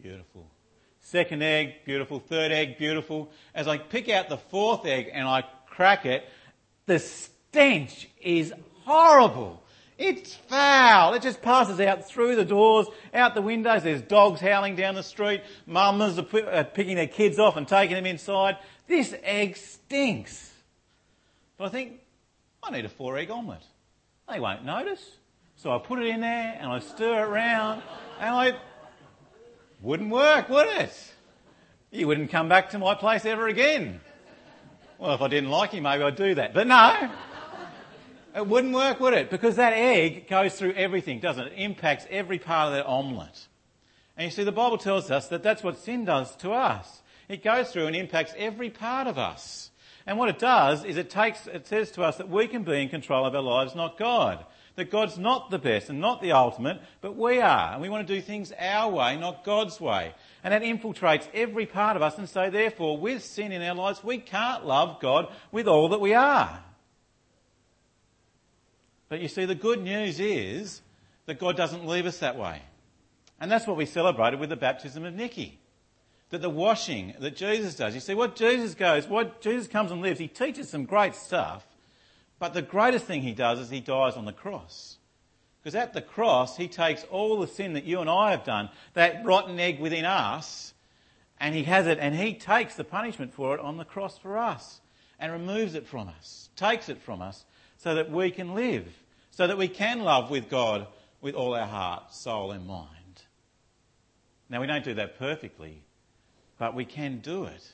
beautiful. 0.00 0.46
Second 1.02 1.42
egg, 1.42 1.84
beautiful. 1.84 2.20
Third 2.20 2.52
egg, 2.52 2.78
beautiful. 2.78 3.30
As 3.54 3.68
I 3.68 3.76
pick 3.76 4.08
out 4.08 4.30
the 4.30 4.38
fourth 4.38 4.86
egg 4.86 5.10
and 5.12 5.28
I 5.28 5.44
crack 5.66 6.06
it, 6.06 6.26
the 6.86 6.98
stench 6.98 8.08
is 8.22 8.54
horrible. 8.86 9.62
It's 10.00 10.34
foul. 10.34 11.12
It 11.12 11.20
just 11.20 11.42
passes 11.42 11.78
out 11.78 12.08
through 12.08 12.36
the 12.36 12.44
doors, 12.44 12.86
out 13.12 13.34
the 13.34 13.42
windows. 13.42 13.82
There's 13.82 14.00
dogs 14.00 14.40
howling 14.40 14.74
down 14.74 14.94
the 14.94 15.02
street. 15.02 15.42
Mamas 15.66 16.18
are 16.18 16.26
uh, 16.48 16.64
picking 16.64 16.96
their 16.96 17.06
kids 17.06 17.38
off 17.38 17.58
and 17.58 17.68
taking 17.68 17.96
them 17.96 18.06
inside. 18.06 18.56
This 18.88 19.14
egg 19.22 19.58
stinks. 19.58 20.54
But 21.58 21.66
I 21.66 21.68
think, 21.68 22.00
I 22.62 22.70
need 22.70 22.86
a 22.86 22.88
four 22.88 23.18
egg 23.18 23.30
omelette. 23.30 23.66
They 24.26 24.40
won't 24.40 24.64
notice. 24.64 25.04
So 25.56 25.70
I 25.70 25.78
put 25.78 25.98
it 25.98 26.06
in 26.06 26.22
there 26.22 26.56
and 26.58 26.72
I 26.72 26.78
stir 26.78 27.22
it 27.22 27.28
around 27.28 27.82
and 28.18 28.34
I, 28.34 28.56
wouldn't 29.82 30.10
work, 30.10 30.48
would 30.48 30.66
it? 30.78 31.12
You 31.90 32.06
wouldn't 32.06 32.30
come 32.30 32.48
back 32.48 32.70
to 32.70 32.78
my 32.78 32.94
place 32.94 33.26
ever 33.26 33.48
again. 33.48 34.00
Well, 34.98 35.14
if 35.14 35.20
I 35.20 35.28
didn't 35.28 35.50
like 35.50 35.74
you, 35.74 35.82
maybe 35.82 36.02
I'd 36.04 36.16
do 36.16 36.34
that. 36.36 36.54
But 36.54 36.66
no. 36.66 37.10
It 38.34 38.46
wouldn't 38.46 38.74
work, 38.74 39.00
would 39.00 39.14
it? 39.14 39.30
Because 39.30 39.56
that 39.56 39.72
egg 39.72 40.28
goes 40.28 40.54
through 40.54 40.74
everything, 40.74 41.20
doesn't 41.20 41.48
it? 41.48 41.52
It 41.54 41.62
impacts 41.62 42.06
every 42.10 42.38
part 42.38 42.68
of 42.68 42.74
that 42.74 42.86
omelette. 42.86 43.46
And 44.16 44.26
you 44.26 44.30
see, 44.30 44.44
the 44.44 44.52
Bible 44.52 44.78
tells 44.78 45.10
us 45.10 45.28
that 45.28 45.42
that's 45.42 45.62
what 45.62 45.78
sin 45.78 46.04
does 46.04 46.36
to 46.36 46.52
us. 46.52 47.02
It 47.28 47.42
goes 47.42 47.72
through 47.72 47.86
and 47.86 47.96
impacts 47.96 48.34
every 48.36 48.70
part 48.70 49.06
of 49.06 49.18
us. 49.18 49.70
And 50.06 50.18
what 50.18 50.28
it 50.28 50.38
does 50.38 50.84
is 50.84 50.96
it 50.96 51.10
takes, 51.10 51.46
it 51.46 51.66
says 51.66 51.90
to 51.92 52.02
us 52.02 52.16
that 52.16 52.28
we 52.28 52.46
can 52.46 52.62
be 52.62 52.82
in 52.82 52.88
control 52.88 53.26
of 53.26 53.34
our 53.34 53.42
lives, 53.42 53.74
not 53.74 53.98
God. 53.98 54.44
That 54.76 54.90
God's 54.90 55.18
not 55.18 55.50
the 55.50 55.58
best 55.58 55.90
and 55.90 56.00
not 56.00 56.22
the 56.22 56.32
ultimate, 56.32 56.80
but 57.00 57.16
we 57.16 57.40
are. 57.40 57.72
And 57.72 57.82
we 57.82 57.88
want 57.88 58.06
to 58.06 58.14
do 58.14 58.20
things 58.20 58.52
our 58.58 58.90
way, 58.90 59.16
not 59.16 59.44
God's 59.44 59.80
way. 59.80 60.14
And 60.42 60.52
that 60.52 60.62
infiltrates 60.62 61.28
every 61.34 61.66
part 61.66 61.96
of 61.96 62.02
us. 62.02 62.16
And 62.18 62.28
so 62.28 62.50
therefore, 62.50 62.96
with 62.96 63.24
sin 63.24 63.52
in 63.52 63.62
our 63.62 63.74
lives, 63.74 64.02
we 64.02 64.18
can't 64.18 64.64
love 64.64 65.00
God 65.00 65.28
with 65.52 65.66
all 65.66 65.88
that 65.90 66.00
we 66.00 66.14
are. 66.14 66.62
But 69.10 69.20
you 69.20 69.28
see, 69.28 69.44
the 69.44 69.54
good 69.54 69.82
news 69.82 70.20
is 70.20 70.80
that 71.26 71.38
God 71.38 71.56
doesn't 71.56 71.86
leave 71.86 72.06
us 72.06 72.18
that 72.20 72.38
way. 72.38 72.62
And 73.40 73.50
that's 73.50 73.66
what 73.66 73.76
we 73.76 73.84
celebrated 73.84 74.40
with 74.40 74.50
the 74.50 74.56
baptism 74.56 75.04
of 75.04 75.14
Nikki. 75.14 75.58
That 76.30 76.42
the 76.42 76.48
washing 76.48 77.14
that 77.18 77.36
Jesus 77.36 77.74
does, 77.74 77.92
you 77.92 78.00
see, 78.00 78.14
what 78.14 78.36
Jesus 78.36 78.74
goes, 78.74 79.08
what 79.08 79.40
Jesus 79.40 79.66
comes 79.66 79.90
and 79.90 80.00
lives, 80.00 80.20
he 80.20 80.28
teaches 80.28 80.70
some 80.70 80.84
great 80.84 81.16
stuff, 81.16 81.66
but 82.38 82.54
the 82.54 82.62
greatest 82.62 83.04
thing 83.04 83.22
he 83.22 83.32
does 83.32 83.58
is 83.58 83.68
he 83.68 83.80
dies 83.80 84.14
on 84.14 84.26
the 84.26 84.32
cross. 84.32 84.96
Because 85.60 85.74
at 85.74 85.92
the 85.92 86.00
cross, 86.00 86.56
he 86.56 86.68
takes 86.68 87.04
all 87.10 87.40
the 87.40 87.48
sin 87.48 87.72
that 87.72 87.84
you 87.84 88.00
and 88.00 88.08
I 88.08 88.30
have 88.30 88.44
done, 88.44 88.70
that 88.94 89.24
rotten 89.24 89.58
egg 89.58 89.80
within 89.80 90.04
us, 90.04 90.72
and 91.40 91.54
he 91.54 91.64
has 91.64 91.86
it, 91.88 91.98
and 91.98 92.14
he 92.14 92.32
takes 92.32 92.76
the 92.76 92.84
punishment 92.84 93.34
for 93.34 93.54
it 93.54 93.60
on 93.60 93.76
the 93.76 93.84
cross 93.84 94.16
for 94.16 94.38
us, 94.38 94.80
and 95.18 95.32
removes 95.32 95.74
it 95.74 95.86
from 95.86 96.08
us, 96.08 96.48
takes 96.54 96.88
it 96.88 97.02
from 97.02 97.20
us, 97.20 97.44
so 97.76 97.94
that 97.94 98.10
we 98.10 98.30
can 98.30 98.54
live, 98.54 98.86
so 99.40 99.46
that 99.46 99.56
we 99.56 99.68
can 99.68 100.00
love 100.00 100.28
with 100.30 100.50
God 100.50 100.86
with 101.22 101.34
all 101.34 101.54
our 101.54 101.66
heart, 101.66 102.12
soul, 102.12 102.50
and 102.50 102.66
mind. 102.66 103.22
Now, 104.50 104.60
we 104.60 104.66
don't 104.66 104.84
do 104.84 104.92
that 104.92 105.18
perfectly, 105.18 105.82
but 106.58 106.74
we 106.74 106.84
can 106.84 107.20
do 107.20 107.44
it 107.44 107.72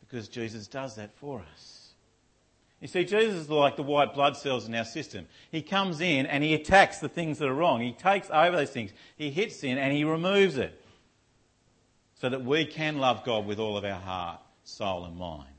because 0.00 0.28
Jesus 0.28 0.66
does 0.66 0.96
that 0.96 1.16
for 1.16 1.42
us. 1.54 1.94
You 2.82 2.88
see, 2.88 3.06
Jesus 3.06 3.34
is 3.34 3.48
like 3.48 3.76
the 3.76 3.82
white 3.82 4.12
blood 4.12 4.36
cells 4.36 4.68
in 4.68 4.74
our 4.74 4.84
system. 4.84 5.26
He 5.50 5.62
comes 5.62 6.02
in 6.02 6.26
and 6.26 6.44
he 6.44 6.52
attacks 6.52 6.98
the 6.98 7.08
things 7.08 7.38
that 7.38 7.48
are 7.48 7.54
wrong. 7.54 7.80
He 7.80 7.92
takes 7.92 8.28
over 8.28 8.54
those 8.54 8.68
things. 8.68 8.92
He 9.16 9.30
hits 9.30 9.64
in 9.64 9.78
and 9.78 9.94
he 9.94 10.04
removes 10.04 10.58
it 10.58 10.78
so 12.16 12.28
that 12.28 12.44
we 12.44 12.66
can 12.66 12.98
love 12.98 13.24
God 13.24 13.46
with 13.46 13.58
all 13.58 13.78
of 13.78 13.86
our 13.86 13.98
heart, 13.98 14.40
soul, 14.64 15.06
and 15.06 15.16
mind. 15.16 15.55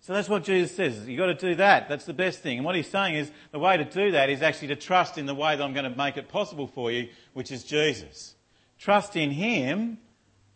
So 0.00 0.14
that's 0.14 0.28
what 0.28 0.44
Jesus 0.44 0.74
says. 0.74 1.06
You've 1.06 1.18
got 1.18 1.26
to 1.26 1.34
do 1.34 1.54
that. 1.56 1.88
That's 1.88 2.06
the 2.06 2.14
best 2.14 2.40
thing. 2.40 2.58
And 2.58 2.64
what 2.64 2.74
he's 2.74 2.88
saying 2.88 3.16
is 3.16 3.30
the 3.52 3.58
way 3.58 3.76
to 3.76 3.84
do 3.84 4.12
that 4.12 4.30
is 4.30 4.40
actually 4.40 4.68
to 4.68 4.76
trust 4.76 5.18
in 5.18 5.26
the 5.26 5.34
way 5.34 5.54
that 5.54 5.62
I'm 5.62 5.74
going 5.74 5.90
to 5.90 5.96
make 5.96 6.16
it 6.16 6.28
possible 6.28 6.66
for 6.66 6.90
you, 6.90 7.08
which 7.34 7.52
is 7.52 7.64
Jesus. 7.64 8.34
Trust 8.78 9.14
in 9.16 9.30
him 9.30 9.98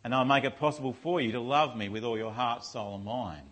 and 0.03 0.15
I'll 0.15 0.25
make 0.25 0.45
it 0.45 0.59
possible 0.59 0.95
for 0.95 1.21
you 1.21 1.33
to 1.33 1.41
love 1.41 1.77
me 1.77 1.91
with 1.91 2.05
all 2.05 2.17
your 2.17 2.33
heart, 2.33 2.65
soul 2.65 2.95
and 2.95 3.05
mind. 3.05 3.51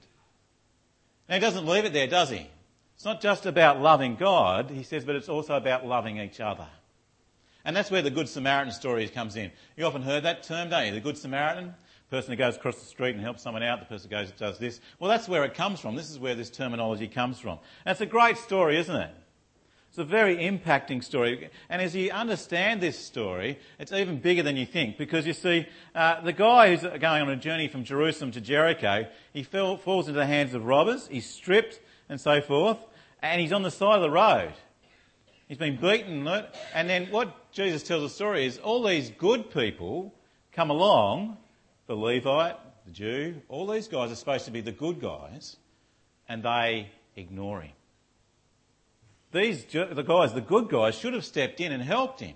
Now 1.28 1.34
he 1.34 1.40
doesn't 1.40 1.66
leave 1.66 1.84
it 1.84 1.92
there, 1.92 2.06
does 2.06 2.30
he? 2.30 2.46
It's 2.94 3.04
not 3.04 3.20
just 3.20 3.46
about 3.46 3.80
loving 3.80 4.16
God, 4.16 4.70
he 4.70 4.82
says, 4.82 5.04
but 5.04 5.16
it's 5.16 5.28
also 5.28 5.56
about 5.56 5.86
loving 5.86 6.18
each 6.18 6.40
other. 6.40 6.68
And 7.64 7.76
that's 7.76 7.90
where 7.90 8.02
the 8.02 8.10
Good 8.10 8.28
Samaritan 8.28 8.72
story 8.72 9.08
comes 9.08 9.36
in. 9.36 9.50
You 9.76 9.84
often 9.84 10.02
heard 10.02 10.24
that 10.24 10.42
term, 10.42 10.70
don't 10.70 10.86
you? 10.86 10.92
The 10.92 11.00
Good 11.00 11.18
Samaritan 11.18 11.74
person 12.12 12.30
who 12.30 12.36
goes 12.36 12.56
across 12.56 12.78
the 12.78 12.84
street 12.84 13.14
and 13.14 13.24
helps 13.24 13.42
someone 13.42 13.62
out, 13.62 13.80
the 13.80 13.86
person 13.86 14.10
who 14.10 14.16
goes 14.18 14.28
and 14.28 14.38
does 14.38 14.58
this. 14.58 14.82
Well, 15.00 15.08
that's 15.08 15.30
where 15.30 15.44
it 15.44 15.54
comes 15.54 15.80
from. 15.80 15.96
This 15.96 16.10
is 16.10 16.18
where 16.18 16.34
this 16.34 16.50
terminology 16.50 17.08
comes 17.08 17.40
from. 17.40 17.58
And 17.86 17.92
it's 17.92 18.02
a 18.02 18.06
great 18.06 18.36
story, 18.36 18.76
isn't 18.76 18.94
it? 18.94 19.10
It's 19.88 19.96
a 19.96 20.04
very 20.04 20.36
impacting 20.36 21.02
story. 21.02 21.48
And 21.70 21.80
as 21.80 21.96
you 21.96 22.10
understand 22.10 22.82
this 22.82 22.98
story, 22.98 23.58
it's 23.78 23.92
even 23.92 24.18
bigger 24.18 24.42
than 24.42 24.58
you 24.58 24.66
think. 24.66 24.98
Because 24.98 25.26
you 25.26 25.32
see, 25.32 25.66
uh, 25.94 26.20
the 26.20 26.34
guy 26.34 26.76
who's 26.76 26.82
going 26.82 27.22
on 27.22 27.30
a 27.30 27.36
journey 27.36 27.66
from 27.66 27.82
Jerusalem 27.82 28.30
to 28.32 28.42
Jericho, 28.42 29.06
he 29.32 29.42
fell, 29.42 29.78
falls 29.78 30.06
into 30.06 30.20
the 30.20 30.26
hands 30.26 30.52
of 30.52 30.66
robbers, 30.66 31.08
he's 31.08 31.28
stripped 31.28 31.80
and 32.10 32.20
so 32.20 32.42
forth, 32.42 32.76
and 33.22 33.40
he's 33.40 33.52
on 33.52 33.62
the 33.62 33.70
side 33.70 33.96
of 33.96 34.02
the 34.02 34.10
road. 34.10 34.52
He's 35.48 35.56
been 35.56 35.76
beaten, 35.76 36.28
and 36.28 36.90
then 36.90 37.06
what 37.06 37.52
Jesus 37.52 37.82
tells 37.82 38.02
the 38.02 38.10
story 38.10 38.44
is 38.44 38.58
all 38.58 38.82
these 38.82 39.10
good 39.10 39.50
people 39.50 40.14
come 40.52 40.68
along 40.68 41.38
the 41.86 41.94
Levite, 41.94 42.56
the 42.86 42.92
Jew, 42.92 43.42
all 43.48 43.66
these 43.66 43.88
guys 43.88 44.10
are 44.10 44.16
supposed 44.16 44.44
to 44.46 44.50
be 44.50 44.60
the 44.60 44.72
good 44.72 45.00
guys, 45.00 45.56
and 46.28 46.42
they 46.42 46.90
ignore 47.16 47.62
him. 47.62 47.72
These, 49.32 49.64
the 49.64 50.04
guys, 50.06 50.34
the 50.34 50.40
good 50.40 50.68
guys, 50.68 50.94
should 50.94 51.14
have 51.14 51.24
stepped 51.24 51.60
in 51.60 51.72
and 51.72 51.82
helped 51.82 52.20
him. 52.20 52.34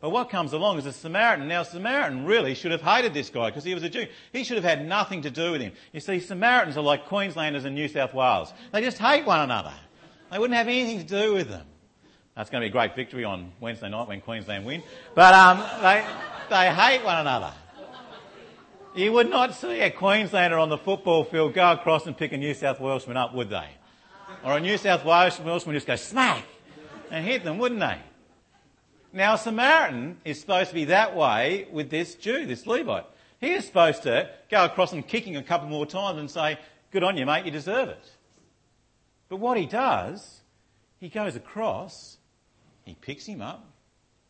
But 0.00 0.10
what 0.10 0.30
comes 0.30 0.52
along 0.52 0.78
is 0.78 0.86
a 0.86 0.92
Samaritan. 0.92 1.46
Now, 1.46 1.62
Samaritan 1.62 2.24
really 2.24 2.54
should 2.54 2.72
have 2.72 2.82
hated 2.82 3.14
this 3.14 3.30
guy 3.30 3.50
because 3.50 3.62
he 3.62 3.72
was 3.72 3.84
a 3.84 3.88
Jew. 3.88 4.06
He 4.32 4.42
should 4.42 4.56
have 4.56 4.64
had 4.64 4.84
nothing 4.84 5.22
to 5.22 5.30
do 5.30 5.52
with 5.52 5.60
him. 5.60 5.72
You 5.92 6.00
see, 6.00 6.18
Samaritans 6.18 6.76
are 6.76 6.82
like 6.82 7.06
Queenslanders 7.06 7.64
in 7.64 7.74
New 7.74 7.86
South 7.86 8.12
Wales. 8.12 8.52
They 8.72 8.82
just 8.82 8.98
hate 8.98 9.24
one 9.24 9.38
another. 9.40 9.72
They 10.30 10.40
wouldn't 10.40 10.56
have 10.56 10.66
anything 10.66 10.98
to 10.98 11.04
do 11.04 11.34
with 11.34 11.48
them. 11.48 11.66
That's 12.34 12.50
going 12.50 12.62
to 12.62 12.64
be 12.64 12.70
a 12.70 12.72
great 12.72 12.96
victory 12.96 13.24
on 13.24 13.52
Wednesday 13.60 13.88
night 13.88 14.08
when 14.08 14.20
Queensland 14.20 14.66
win. 14.66 14.82
But 15.14 15.34
um, 15.34 15.58
they, 15.80 16.04
they 16.50 16.74
hate 16.74 17.04
one 17.04 17.18
another. 17.18 17.52
You 18.94 19.10
would 19.12 19.30
not 19.30 19.54
see 19.54 19.80
a 19.80 19.90
Queenslander 19.90 20.58
on 20.58 20.68
the 20.68 20.76
football 20.76 21.24
field 21.24 21.54
go 21.54 21.72
across 21.72 22.06
and 22.06 22.14
pick 22.14 22.32
a 22.32 22.36
New 22.36 22.52
South 22.52 22.78
Welshman 22.78 23.16
up, 23.16 23.34
would 23.34 23.48
they? 23.48 23.68
Or 24.44 24.58
a 24.58 24.60
New 24.60 24.76
South 24.76 25.02
Welshman 25.02 25.74
just 25.74 25.86
go 25.86 25.96
smack 25.96 26.44
and 27.10 27.24
hit 27.24 27.42
them, 27.42 27.56
wouldn't 27.56 27.80
they? 27.80 27.96
Now, 29.14 29.34
a 29.34 29.38
Samaritan 29.38 30.18
is 30.26 30.38
supposed 30.38 30.70
to 30.70 30.74
be 30.74 30.84
that 30.86 31.16
way 31.16 31.68
with 31.72 31.88
this 31.88 32.16
Jew, 32.16 32.44
this 32.44 32.66
Levite. 32.66 33.06
He 33.40 33.52
is 33.52 33.64
supposed 33.64 34.02
to 34.02 34.28
go 34.50 34.66
across 34.66 34.92
and 34.92 35.06
kick 35.08 35.24
him 35.24 35.36
a 35.36 35.42
couple 35.42 35.68
more 35.68 35.86
times 35.86 36.18
and 36.18 36.30
say, 36.30 36.58
Good 36.90 37.02
on 37.02 37.16
you, 37.16 37.24
mate, 37.24 37.46
you 37.46 37.50
deserve 37.50 37.88
it. 37.88 38.10
But 39.30 39.38
what 39.38 39.56
he 39.56 39.64
does, 39.64 40.42
he 41.00 41.08
goes 41.08 41.34
across, 41.34 42.18
he 42.84 42.94
picks 42.94 43.24
him 43.24 43.40
up, 43.40 43.64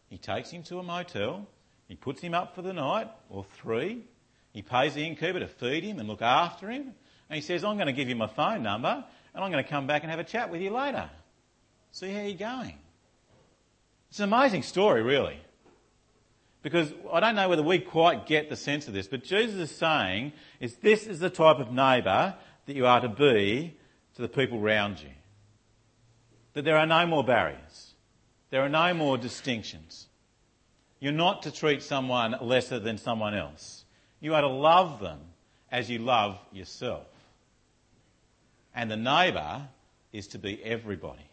he 0.09 0.19
takes 0.19 0.51
him 0.51 0.63
to 0.65 0.79
a 0.79 0.85
motel, 0.85 1.49
he 1.89 1.97
puts 1.97 2.21
him 2.21 2.33
up 2.33 2.55
for 2.55 2.63
the 2.63 2.73
night 2.73 3.09
or 3.29 3.45
three, 3.45 4.05
he 4.53 4.63
pays 4.63 4.95
the 4.95 5.07
innkeeper 5.07 5.41
to 5.41 5.49
feed 5.49 5.85
him 5.85 5.99
and 5.99 6.09
look 6.09 6.23
after 6.23 6.71
him. 6.71 6.95
And 7.29 7.37
he 7.37 7.41
says, 7.41 7.65
I'm 7.65 7.77
going 7.77 7.87
to 7.87 7.93
give 7.93 8.09
you 8.09 8.17
my 8.17 8.27
phone 8.27 8.63
number 8.63 9.05
and 9.35 9.45
I'm 9.45 9.51
going 9.51 9.65
to 9.65 9.71
come 9.71 9.87
back 9.87 10.03
and 10.03 10.11
have 10.11 10.21
a 10.21 10.25
chat 10.25 10.51
with 10.51 10.61
you 10.61 10.71
later. 10.71 11.09
See 11.91 12.13
how 12.13 12.23
you're 12.23 12.37
going. 12.37 12.79
It's 14.11 14.21
an 14.21 14.25
amazing 14.25 14.63
story, 14.63 15.03
really. 15.03 15.39
Because 16.63 16.93
I 17.13 17.21
don't 17.21 17.35
know 17.35 17.49
whether 17.49 17.63
we 17.63 17.79
quite 17.79 18.27
get 18.27 18.51
the 18.51 18.57
sense 18.57 18.87
of 18.87 18.95
this, 18.95 19.09
but 19.09 19.25
Jesus 19.25 19.57
is 19.57 19.77
saying 19.77 20.33
is 20.61 20.77
this 20.77 21.07
is 21.07 21.19
the 21.19 21.31
type 21.31 21.59
of 21.59 21.73
neighbour 21.73 22.35
that 22.67 22.77
you 22.77 22.87
are 22.87 23.01
to 23.01 23.09
be 23.09 23.75
to 24.15 24.23
the 24.23 24.29
people 24.29 24.59
around 24.59 25.01
you. 25.01 25.09
That 26.53 26.65
there 26.65 26.77
are 26.77 26.87
no 26.87 27.07
more 27.07 27.25
barriers. 27.25 27.95
There 28.51 28.63
are 28.63 28.69
no 28.69 28.93
more 28.93 29.17
distinctions. 29.17 30.09
You're 31.01 31.13
not 31.13 31.43
to 31.43 31.51
treat 31.51 31.83
someone 31.83 32.37
lesser 32.41 32.79
than 32.79 32.99
someone 32.99 33.35
else. 33.35 33.82
You 34.23 34.35
are 34.37 34.41
to 34.41 34.49
love 34.49 35.01
them 35.01 35.19
as 35.71 35.91
you 35.91 35.99
love 35.99 36.39
yourself. 36.53 37.07
And 38.75 38.91
the 38.91 38.97
neighbour 38.97 39.69
is 40.13 40.29
to 40.29 40.39
be 40.39 40.63
everybody. 40.63 41.27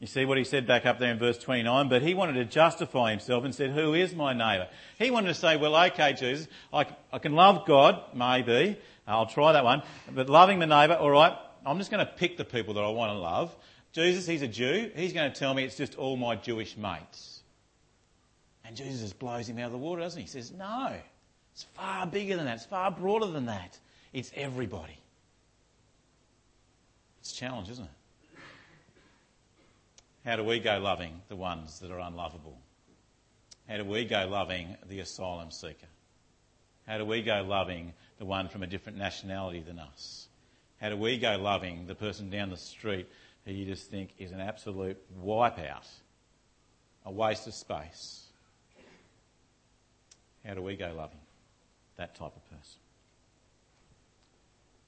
You 0.00 0.06
see 0.06 0.24
what 0.24 0.38
he 0.38 0.44
said 0.44 0.66
back 0.66 0.86
up 0.86 0.98
there 0.98 1.10
in 1.10 1.18
verse 1.18 1.38
29? 1.38 1.88
But 1.88 2.02
he 2.02 2.14
wanted 2.14 2.34
to 2.34 2.44
justify 2.44 3.10
himself 3.10 3.44
and 3.44 3.54
said, 3.54 3.70
Who 3.70 3.94
is 3.94 4.14
my 4.14 4.32
neighbour? 4.32 4.68
He 4.98 5.10
wanted 5.10 5.28
to 5.28 5.34
say, 5.34 5.56
Well, 5.56 5.74
okay, 5.76 6.12
Jesus, 6.12 6.48
I, 6.72 6.86
I 7.12 7.18
can 7.18 7.32
love 7.32 7.66
God, 7.66 8.00
maybe. 8.14 8.78
I'll 9.06 9.26
try 9.26 9.52
that 9.52 9.64
one. 9.64 9.82
But 10.12 10.28
loving 10.28 10.58
the 10.58 10.66
neighbour, 10.66 10.94
all 10.94 11.10
right, 11.10 11.36
I'm 11.64 11.78
just 11.78 11.90
going 11.90 12.04
to 12.04 12.12
pick 12.12 12.36
the 12.36 12.44
people 12.44 12.74
that 12.74 12.84
I 12.84 12.90
want 12.90 13.10
to 13.10 13.18
love. 13.18 13.54
Jesus, 13.92 14.26
he's 14.26 14.42
a 14.42 14.48
Jew. 14.48 14.90
He's 14.94 15.12
going 15.12 15.32
to 15.32 15.38
tell 15.38 15.54
me 15.54 15.64
it's 15.64 15.76
just 15.76 15.96
all 15.96 16.16
my 16.16 16.36
Jewish 16.36 16.76
mates. 16.76 17.37
And 18.68 18.76
Jesus 18.76 19.14
blows 19.14 19.48
him 19.48 19.58
out 19.58 19.66
of 19.66 19.72
the 19.72 19.78
water, 19.78 20.02
doesn't 20.02 20.20
he? 20.20 20.24
He 20.26 20.30
says, 20.30 20.52
No, 20.52 20.92
it's 21.54 21.62
far 21.74 22.06
bigger 22.06 22.36
than 22.36 22.44
that, 22.44 22.56
it's 22.56 22.66
far 22.66 22.90
broader 22.90 23.26
than 23.26 23.46
that. 23.46 23.78
It's 24.12 24.30
everybody. 24.36 24.98
It's 27.20 27.32
a 27.32 27.36
challenge, 27.36 27.70
isn't 27.70 27.86
it? 27.86 28.38
How 30.26 30.36
do 30.36 30.44
we 30.44 30.58
go 30.58 30.78
loving 30.78 31.22
the 31.28 31.36
ones 31.36 31.80
that 31.80 31.90
are 31.90 31.98
unlovable? 31.98 32.58
How 33.66 33.78
do 33.78 33.84
we 33.84 34.04
go 34.04 34.28
loving 34.28 34.76
the 34.86 35.00
asylum 35.00 35.50
seeker? 35.50 35.88
How 36.86 36.98
do 36.98 37.06
we 37.06 37.22
go 37.22 37.42
loving 37.42 37.94
the 38.18 38.26
one 38.26 38.48
from 38.48 38.62
a 38.62 38.66
different 38.66 38.98
nationality 38.98 39.60
than 39.60 39.78
us? 39.78 40.28
How 40.78 40.90
do 40.90 40.96
we 40.98 41.16
go 41.16 41.38
loving 41.38 41.86
the 41.86 41.94
person 41.94 42.28
down 42.28 42.50
the 42.50 42.56
street 42.58 43.08
who 43.46 43.52
you 43.52 43.64
just 43.64 43.90
think 43.90 44.10
is 44.18 44.32
an 44.32 44.40
absolute 44.40 44.98
wipeout, 45.24 45.86
a 47.06 47.10
waste 47.10 47.46
of 47.46 47.54
space? 47.54 48.27
How 50.46 50.54
do 50.54 50.62
we 50.62 50.76
go 50.76 50.92
loving 50.96 51.20
that 51.96 52.14
type 52.14 52.34
of 52.34 52.44
person? 52.44 52.80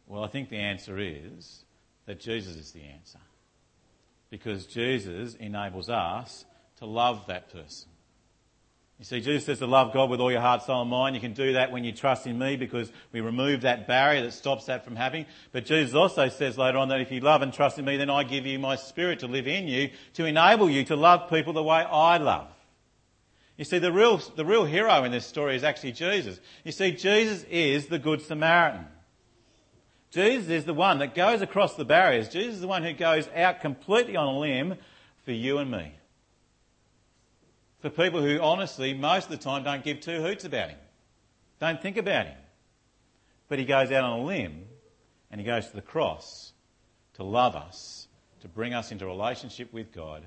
Well, 0.07 0.25
I 0.25 0.29
think 0.29 0.49
the 0.49 0.57
answer 0.57 0.99
is 0.99 1.65
that 2.07 2.19
Jesus 2.19 2.57
is 2.57 2.73
the 2.73 2.83
answer. 2.83 3.21
Because 4.31 4.67
Jesus 4.67 5.35
enables 5.35 5.89
us 5.89 6.45
to 6.79 6.87
love 6.87 7.27
that 7.27 7.53
person. 7.53 7.89
You 8.99 9.05
see, 9.05 9.21
Jesus 9.21 9.47
says 9.47 9.61
to 9.61 9.67
love 9.67 9.95
God 9.95 10.11
with 10.11 10.21
all 10.21 10.31
your 10.31 10.43
heart, 10.43 10.63
soul, 10.63 10.83
and 10.83 10.91
mind. 10.91 11.15
You 11.15 11.23
can 11.23 11.33
do 11.33 11.55
that 11.55 11.73
when 11.73 11.85
you 11.85 11.93
trust 11.93 12.27
in 12.27 12.39
me 12.39 12.57
because 12.57 12.93
we 13.13 13.23
remove 13.23 13.63
that 13.63 13.87
barrier 13.87 14.23
that 14.23 14.33
stops 14.33 14.67
that 14.67 14.85
from 14.85 14.95
happening. 14.95 15.25
But 15.53 15.65
Jesus 15.65 15.95
also 15.95 16.29
says 16.29 16.59
later 16.59 16.77
on 16.77 16.89
that 16.89 17.01
if 17.01 17.11
you 17.11 17.21
love 17.21 17.41
and 17.41 17.53
trust 17.53 17.79
in 17.79 17.87
me, 17.87 17.97
then 17.97 18.11
I 18.11 18.25
give 18.25 18.45
you 18.45 18.59
my 18.59 18.77
spirit 18.77 19.21
to 19.21 19.27
live 19.27 19.47
in 19.47 19.69
you 19.69 19.91
to 20.15 20.27
enable 20.27 20.69
you 20.69 20.85
to 20.85 20.97
love 20.97 21.31
people 21.31 21.55
the 21.55 21.63
way 21.63 21.79
I 21.79 22.19
love. 22.19 22.49
You 23.61 23.67
see, 23.67 23.79
the 23.79 23.93
real, 23.93 24.17
the 24.37 24.45
real 24.47 24.65
hero 24.65 25.05
in 25.05 25.13
this 25.13 25.27
story 25.27 25.55
is 25.55 25.65
actually 25.65 25.93
Jesus. 25.93 26.41
You 26.65 26.73
see, 26.73 26.93
Jesus 26.93 27.45
is 27.51 27.89
the 27.89 27.99
Good 27.99 28.23
Samaritan. 28.23 28.87
Jesus 30.11 30.49
is 30.49 30.65
the 30.65 30.73
one 30.73 31.01
that 31.01 31.15
goes 31.15 31.43
across 31.43 31.75
the 31.77 31.85
barriers. 31.85 32.31
Jesus 32.31 32.55
is 32.55 32.61
the 32.63 32.67
one 32.67 32.83
who 32.85 32.95
goes 32.95 33.29
out 33.37 33.61
completely 33.61 34.17
on 34.17 34.35
a 34.35 34.39
limb 34.39 34.77
for 35.27 35.33
you 35.33 35.59
and 35.59 35.71
me. 35.71 35.93
For 37.83 37.91
people 37.91 38.23
who 38.23 38.41
honestly, 38.41 38.95
most 38.95 39.25
of 39.25 39.33
the 39.33 39.37
time, 39.37 39.63
don't 39.63 39.85
give 39.85 40.01
two 40.01 40.23
hoots 40.23 40.47
about 40.47 40.71
him. 40.71 40.79
Don't 41.59 41.83
think 41.83 41.99
about 41.99 42.29
him. 42.29 42.39
But 43.51 43.59
he 43.59 43.67
goes 43.67 43.93
out 43.93 44.05
on 44.05 44.21
a 44.21 44.25
limb 44.25 44.65
and 45.31 45.39
he 45.39 45.47
goes 45.47 45.69
to 45.69 45.77
the 45.77 45.83
cross 45.83 46.55
to 47.17 47.25
love 47.25 47.55
us, 47.55 48.09
to 48.41 48.49
bring 48.49 48.73
us 48.73 48.91
into 48.91 49.05
relationship 49.05 49.71
with 49.71 49.93
God, 49.93 50.27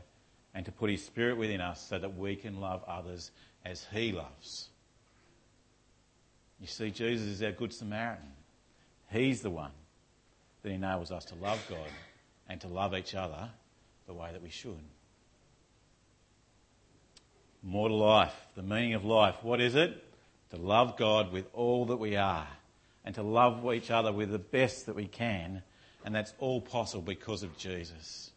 and 0.53 0.65
to 0.65 0.71
put 0.71 0.89
his 0.89 1.03
spirit 1.03 1.37
within 1.37 1.61
us 1.61 1.87
so 1.87 1.97
that 1.97 2.17
we 2.17 2.35
can 2.35 2.59
love 2.59 2.83
others 2.87 3.31
as 3.65 3.85
he 3.91 4.11
loves. 4.11 4.69
You 6.59 6.67
see, 6.67 6.91
Jesus 6.91 7.27
is 7.27 7.43
our 7.43 7.51
Good 7.51 7.73
Samaritan. 7.73 8.31
He's 9.11 9.41
the 9.41 9.49
one 9.49 9.71
that 10.61 10.69
enables 10.69 11.11
us 11.11 11.25
to 11.25 11.35
love 11.35 11.63
God 11.69 11.89
and 12.47 12.61
to 12.61 12.67
love 12.67 12.95
each 12.95 13.15
other 13.15 13.49
the 14.07 14.13
way 14.13 14.29
that 14.31 14.41
we 14.41 14.49
should. 14.49 14.79
More 17.61 17.87
to 17.87 17.95
life, 17.95 18.35
the 18.55 18.63
meaning 18.63 18.93
of 18.93 19.05
life. 19.05 19.35
What 19.41 19.61
is 19.61 19.75
it? 19.75 20.03
To 20.51 20.57
love 20.57 20.97
God 20.97 21.31
with 21.31 21.47
all 21.53 21.85
that 21.87 21.97
we 21.97 22.15
are 22.15 22.47
and 23.05 23.15
to 23.15 23.23
love 23.23 23.65
each 23.73 23.91
other 23.91 24.11
with 24.11 24.31
the 24.31 24.39
best 24.39 24.85
that 24.85 24.95
we 24.95 25.05
can. 25.05 25.63
And 26.05 26.13
that's 26.13 26.33
all 26.39 26.61
possible 26.61 27.03
because 27.03 27.43
of 27.43 27.57
Jesus. 27.57 28.31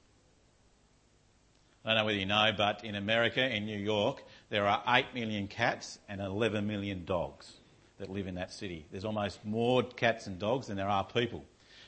I 1.87 1.91
don't 1.91 1.99
know 1.99 2.05
whether 2.07 2.19
you 2.19 2.27
know, 2.27 2.51
but 2.57 2.85
in 2.85 2.97
America, 2.97 3.49
in 3.49 3.65
New 3.65 3.79
York, 3.79 4.25
there 4.51 4.67
are 4.67 4.83
8 4.89 5.15
million 5.15 5.47
cats 5.47 6.01
and 6.09 6.21
11 6.21 6.67
million 6.67 7.05
dogs 7.05 7.53
that 7.99 8.11
live 8.11 8.27
in 8.27 8.35
that 8.35 8.53
city. 8.53 8.87
There's 8.91 9.05
almost 9.05 9.45
more 9.45 9.85
cats 9.85 10.27
and 10.27 10.37
dogs 10.37 10.67
than 10.67 10.77
there 10.77 10.89
are 10.89 11.05
people. 11.05 11.45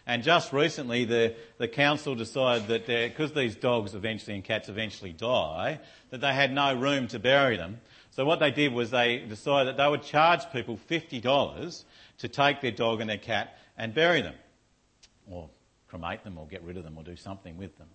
And 0.07 0.23
just 0.23 0.53
recently, 0.53 1.05
the, 1.05 1.35
the 1.59 1.67
council 1.67 2.15
decided 2.15 2.69
that 2.69 2.87
because 2.87 3.33
these 3.33 3.57
dogs 3.57 3.97
eventually 3.97 4.37
and 4.37 4.45
cats 4.45 4.69
eventually 4.69 5.13
die, 5.13 5.81
that 6.11 6.21
they 6.21 6.33
had 6.33 6.53
no 6.53 6.77
room 6.77 7.09
to 7.09 7.19
bury 7.19 7.57
them. 7.57 7.81
So 8.13 8.25
what 8.25 8.39
they 8.39 8.53
did 8.53 8.73
was 8.73 8.93
they 8.93 9.19
decided 9.19 9.77
that 9.77 9.83
they 9.83 9.91
would 9.91 10.05
charge 10.05 10.49
people 10.53 10.79
$50 10.89 11.85
to 12.19 12.29
take 12.29 12.61
their 12.61 12.71
dog 12.71 13.01
and 13.01 13.11
their 13.11 13.19
cat 13.19 13.59
and 13.77 13.93
bury 13.93 14.23
them. 14.23 14.35
Or 15.29 15.51
cremate 15.89 16.23
them 16.23 16.39
or 16.39 16.47
get 16.47 16.63
rid 16.63 16.77
of 16.77 16.85
them 16.85 16.97
or 16.97 17.03
do 17.03 17.17
something 17.17 17.57
with 17.57 17.77
them. 17.79 17.89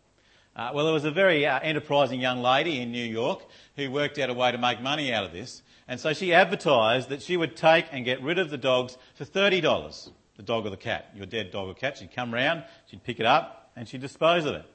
Uh, 0.56 0.72
well, 0.74 0.86
there 0.86 0.94
was 0.94 1.06
a 1.06 1.12
very 1.12 1.48
uh, 1.48 1.60
enterprising 1.62 2.20
young 2.20 2.42
lady 2.42 2.80
in 2.80 2.92
New 2.92 3.04
York 3.04 3.44
who 3.76 3.90
worked 3.90 4.20
out 4.20 4.30
a 4.30 4.34
way 4.34 4.52
to 4.52 4.58
make 4.58 4.82
money 4.82 5.12
out 5.12 5.24
of 5.24 5.32
this. 5.32 5.64
And 5.88 6.00
so 6.00 6.14
she 6.14 6.32
advertised 6.32 7.10
that 7.10 7.24
she 7.24 7.38
would 7.38 7.56
take 7.56 7.86
and 7.92 8.06
get 8.06 8.22
rid 8.22 8.38
of 8.38 8.52
the 8.52 8.58
dogs 8.58 8.98
for 9.16 9.26
$30, 9.26 10.12
the 10.38 10.44
dog 10.44 10.68
or 10.68 10.70
the 10.70 10.78
cat, 10.78 11.10
your 11.16 11.26
dead 11.26 11.50
dog 11.50 11.70
or 11.70 11.74
cat. 11.74 11.98
She'd 11.98 12.14
come 12.14 12.32
round, 12.32 12.64
she'd 12.86 13.04
pick 13.04 13.20
it 13.20 13.26
up, 13.26 13.72
and 13.76 13.90
she'd 13.90 14.02
dispose 14.02 14.46
of 14.46 14.54
it. 14.54 14.66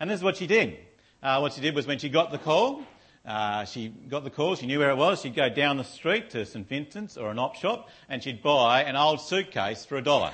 And 0.00 0.10
this 0.10 0.18
is 0.18 0.24
what 0.24 0.36
she 0.36 0.48
did. 0.48 0.76
Uh, 1.22 1.38
what 1.38 1.52
she 1.52 1.60
did 1.60 1.74
was 1.74 1.86
when 1.86 1.98
she 1.98 2.08
got 2.08 2.32
the 2.32 2.38
call, 2.38 2.82
uh, 3.24 3.64
she 3.64 3.88
got 3.88 4.24
the 4.24 4.30
call, 4.30 4.56
she 4.56 4.66
knew 4.66 4.80
where 4.80 4.90
it 4.90 4.96
was, 4.96 5.20
she'd 5.20 5.36
go 5.36 5.48
down 5.48 5.76
the 5.76 5.84
street 5.84 6.30
to 6.30 6.44
St 6.46 6.68
Vincent's 6.68 7.16
or 7.16 7.30
an 7.30 7.38
op 7.38 7.54
shop, 7.54 7.88
and 8.08 8.22
she'd 8.22 8.42
buy 8.42 8.82
an 8.82 8.96
old 8.96 9.20
suitcase 9.20 9.84
for 9.84 9.96
a 9.98 10.02
dollar. 10.02 10.32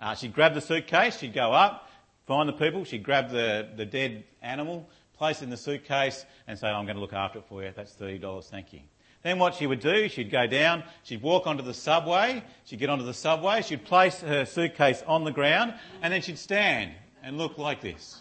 Uh, 0.00 0.14
she'd 0.14 0.34
grab 0.34 0.54
the 0.54 0.60
suitcase, 0.60 1.18
she'd 1.18 1.32
go 1.34 1.52
up, 1.52 1.88
find 2.26 2.48
the 2.48 2.52
people, 2.52 2.84
she'd 2.84 3.02
grab 3.02 3.30
the, 3.30 3.68
the 3.76 3.84
dead 3.84 4.24
animal, 4.42 4.88
place 5.16 5.40
it 5.40 5.44
in 5.44 5.50
the 5.50 5.56
suitcase, 5.56 6.24
and 6.46 6.58
say, 6.58 6.68
I'm 6.68 6.84
going 6.84 6.96
to 6.96 7.00
look 7.00 7.12
after 7.12 7.38
it 7.38 7.44
for 7.48 7.62
you. 7.62 7.72
That's 7.74 7.92
$30, 7.94 8.44
thank 8.44 8.72
you. 8.72 8.80
Then 9.22 9.38
what 9.38 9.54
she 9.54 9.66
would 9.66 9.80
do, 9.80 10.08
she'd 10.08 10.30
go 10.30 10.46
down, 10.46 10.84
she'd 11.02 11.22
walk 11.22 11.46
onto 11.46 11.62
the 11.62 11.72
subway, 11.72 12.42
she'd 12.64 12.78
get 12.78 12.90
onto 12.90 13.06
the 13.06 13.14
subway, 13.14 13.62
she'd 13.62 13.84
place 13.84 14.20
her 14.20 14.44
suitcase 14.44 15.02
on 15.06 15.24
the 15.24 15.30
ground, 15.30 15.72
and 16.02 16.12
then 16.12 16.20
she'd 16.20 16.38
stand 16.38 16.92
and 17.22 17.38
look 17.38 17.56
like 17.56 17.80
this. 17.80 18.20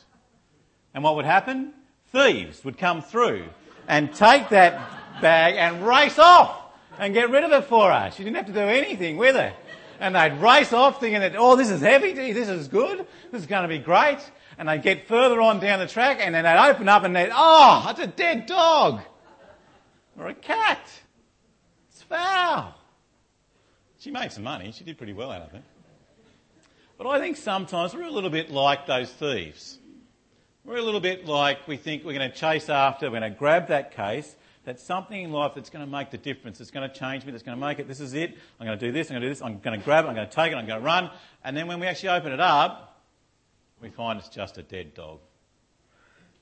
And 0.94 1.04
what 1.04 1.18
would 1.18 1.26
happen? 1.26 1.74
Thieves 2.14 2.64
would 2.64 2.78
come 2.78 3.02
through 3.02 3.48
and 3.88 4.14
take 4.14 4.50
that 4.50 5.22
bag 5.22 5.56
and 5.56 5.86
race 5.86 6.20
off 6.20 6.58
and 6.98 7.14
get 7.14 7.30
rid 7.30 7.44
of 7.44 7.52
it 7.52 7.66
for 7.66 7.92
her. 7.92 8.12
She 8.12 8.24
didn't 8.24 8.38
have 8.38 8.46
to 8.46 8.54
do 8.54 8.60
anything 8.60 9.18
with 9.18 9.36
it. 9.36 9.54
And 10.04 10.14
they'd 10.16 10.34
race 10.42 10.74
off 10.74 11.00
thinking 11.00 11.22
that, 11.22 11.34
oh, 11.38 11.56
this 11.56 11.70
is 11.70 11.80
heavy, 11.80 12.12
this 12.12 12.50
is 12.50 12.68
good, 12.68 13.08
this 13.32 13.44
is 13.44 13.48
going 13.48 13.62
to 13.62 13.70
be 13.70 13.80
great. 13.80 14.20
And 14.58 14.68
they'd 14.68 14.84
get 14.84 15.08
further 15.08 15.40
on 15.40 15.62
down 15.62 15.80
the 15.80 15.88
track 15.88 16.18
and 16.20 16.36
then 16.36 16.44
they'd 16.44 16.70
open 16.70 16.90
up 16.90 17.06
and 17.06 17.16
they'd, 17.16 17.32
oh, 17.34 17.88
it's 17.90 18.02
a 18.02 18.08
dead 18.08 18.46
dog 18.46 19.00
or 20.20 20.28
a 20.28 20.34
cat. 20.34 20.86
It's 21.90 22.02
foul. 22.02 22.76
She 23.98 24.12
made 24.12 24.34
some 24.34 24.44
money. 24.44 24.74
She 24.74 24.84
did 24.84 24.98
pretty 24.98 25.14
well 25.14 25.32
out 25.32 25.44
of 25.44 25.54
it. 25.54 25.64
But 26.98 27.08
I 27.08 27.20
think 27.20 27.38
sometimes 27.38 27.96
we're 27.96 28.04
a 28.04 28.12
little 28.12 28.30
bit 28.30 28.52
like 28.52 28.86
those 28.86 29.10
thieves. 29.10 29.80
We're 30.66 30.80
a 30.80 30.82
little 30.82 31.00
bit 31.00 31.26
like 31.28 31.66
we 31.66 31.78
think 31.78 32.04
we're 32.04 32.12
going 32.12 32.30
to 32.30 32.38
chase 32.38 32.68
after, 32.68 33.06
we're 33.10 33.22
going 33.22 33.32
to 33.32 33.40
grab 33.40 33.70
that 33.70 33.96
case, 33.96 34.36
that's 34.64 34.84
something 34.84 35.22
in 35.22 35.32
life 35.32 35.54
that's 35.56 35.70
going 35.70 35.86
to 35.86 35.92
make 35.92 36.12
the 36.12 36.18
difference, 36.18 36.58
that's 36.58 36.72
going 36.72 36.90
to 36.90 36.96
change 36.96 37.26
me, 37.26 37.32
that's 37.32 37.44
going 37.44 37.58
to 37.58 37.66
make 37.66 37.80
it, 37.80 37.88
this 37.88 38.00
is 38.00 38.14
it, 38.14 38.38
I'm 38.60 38.66
going 38.66 38.78
to 38.78 38.86
do 38.86 38.92
this, 38.92 39.10
I'm 39.10 39.16
going 39.16 39.22
to 39.22 39.28
do 39.28 39.32
this, 39.32 39.42
I'm 39.42 39.60
going 39.60 39.78
to 39.78 39.84
grab 39.84 40.06
it, 40.06 40.08
I'm 40.08 40.16
going 40.16 40.28
to 40.28 40.34
take 40.34 40.52
it, 40.52 40.56
I'm 40.56 40.66
going 40.66 40.80
to 40.80 40.86
run. 40.86 41.10
And 41.44 41.56
then 41.56 41.68
when 41.68 41.80
we 41.80 41.88
actually 41.88 42.10
open 42.10 42.32
it 42.32 42.40
up, 42.40 43.02
we 43.82 43.90
find 43.90 44.20
it's 44.20 44.30
just 44.30 44.58
a 44.58 44.64
dead 44.64 44.94
dog. 44.94 45.20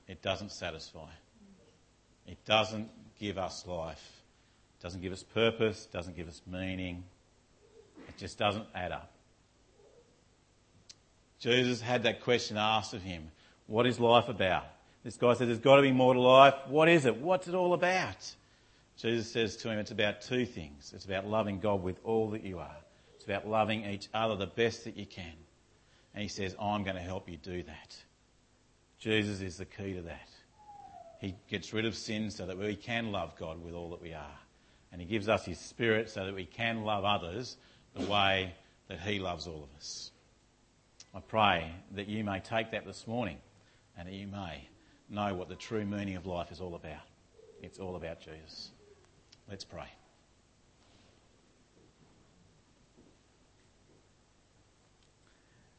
It 0.06 0.22
doesn't 0.22 0.52
satisfy. 0.52 1.08
It 2.26 2.38
doesn't 2.44 2.88
give 3.18 3.38
us 3.38 3.66
life. 3.66 4.22
It 4.78 4.82
doesn't 4.82 5.00
give 5.00 5.12
us 5.12 5.22
purpose, 5.22 5.86
it 5.86 5.92
doesn't 5.92 6.16
give 6.16 6.28
us 6.28 6.42
meaning. 6.46 7.04
It 8.08 8.16
just 8.16 8.38
doesn't 8.38 8.66
add 8.74 8.92
up. 8.92 9.10
Jesus 11.38 11.80
had 11.80 12.04
that 12.04 12.22
question 12.22 12.56
asked 12.56 12.94
of 12.94 13.02
him 13.02 13.30
What 13.66 13.86
is 13.86 13.98
life 13.98 14.28
about? 14.28 14.66
This 15.04 15.16
guy 15.16 15.34
says, 15.34 15.48
There's 15.48 15.58
got 15.58 15.76
to 15.76 15.82
be 15.82 15.92
more 15.92 16.14
to 16.14 16.20
life. 16.20 16.54
What 16.68 16.88
is 16.88 17.06
it? 17.06 17.16
What's 17.16 17.48
it 17.48 17.54
all 17.54 17.74
about? 17.74 18.34
Jesus 18.96 19.30
says 19.30 19.56
to 19.58 19.70
him, 19.70 19.78
It's 19.78 19.90
about 19.90 20.20
two 20.22 20.46
things. 20.46 20.92
It's 20.94 21.04
about 21.04 21.26
loving 21.26 21.58
God 21.58 21.82
with 21.82 21.98
all 22.04 22.30
that 22.30 22.44
you 22.44 22.58
are, 22.58 22.76
it's 23.14 23.24
about 23.24 23.46
loving 23.46 23.84
each 23.84 24.08
other 24.14 24.36
the 24.36 24.46
best 24.46 24.84
that 24.84 24.96
you 24.96 25.06
can. 25.06 25.32
And 26.14 26.22
he 26.22 26.28
says, 26.28 26.54
I'm 26.60 26.84
going 26.84 26.96
to 26.96 27.02
help 27.02 27.28
you 27.28 27.38
do 27.38 27.62
that. 27.62 27.96
Jesus 28.98 29.40
is 29.40 29.56
the 29.56 29.64
key 29.64 29.94
to 29.94 30.02
that. 30.02 30.28
He 31.20 31.34
gets 31.48 31.72
rid 31.72 31.86
of 31.86 31.96
sin 31.96 32.30
so 32.30 32.46
that 32.46 32.58
we 32.58 32.76
can 32.76 33.12
love 33.12 33.36
God 33.36 33.64
with 33.64 33.74
all 33.74 33.90
that 33.90 34.02
we 34.02 34.12
are. 34.12 34.38
And 34.90 35.00
He 35.00 35.06
gives 35.06 35.28
us 35.28 35.44
His 35.44 35.58
Spirit 35.58 36.10
so 36.10 36.26
that 36.26 36.34
we 36.34 36.44
can 36.44 36.84
love 36.84 37.04
others 37.04 37.56
the 37.94 38.04
way 38.06 38.54
that 38.88 39.00
He 39.00 39.18
loves 39.18 39.46
all 39.46 39.62
of 39.62 39.76
us. 39.76 40.10
I 41.14 41.20
pray 41.20 41.72
that 41.92 42.08
you 42.08 42.24
may 42.24 42.40
take 42.40 42.72
that 42.72 42.84
this 42.84 43.06
morning 43.06 43.38
and 43.96 44.08
that 44.08 44.14
you 44.14 44.26
may 44.26 44.68
know 45.12 45.34
what 45.34 45.48
the 45.48 45.56
true 45.56 45.84
meaning 45.84 46.16
of 46.16 46.26
life 46.26 46.50
is 46.50 46.60
all 46.60 46.74
about. 46.74 47.06
It's 47.62 47.78
all 47.78 47.96
about 47.96 48.20
Jesus. 48.20 48.70
Let's 49.48 49.64
pray. 49.64 49.86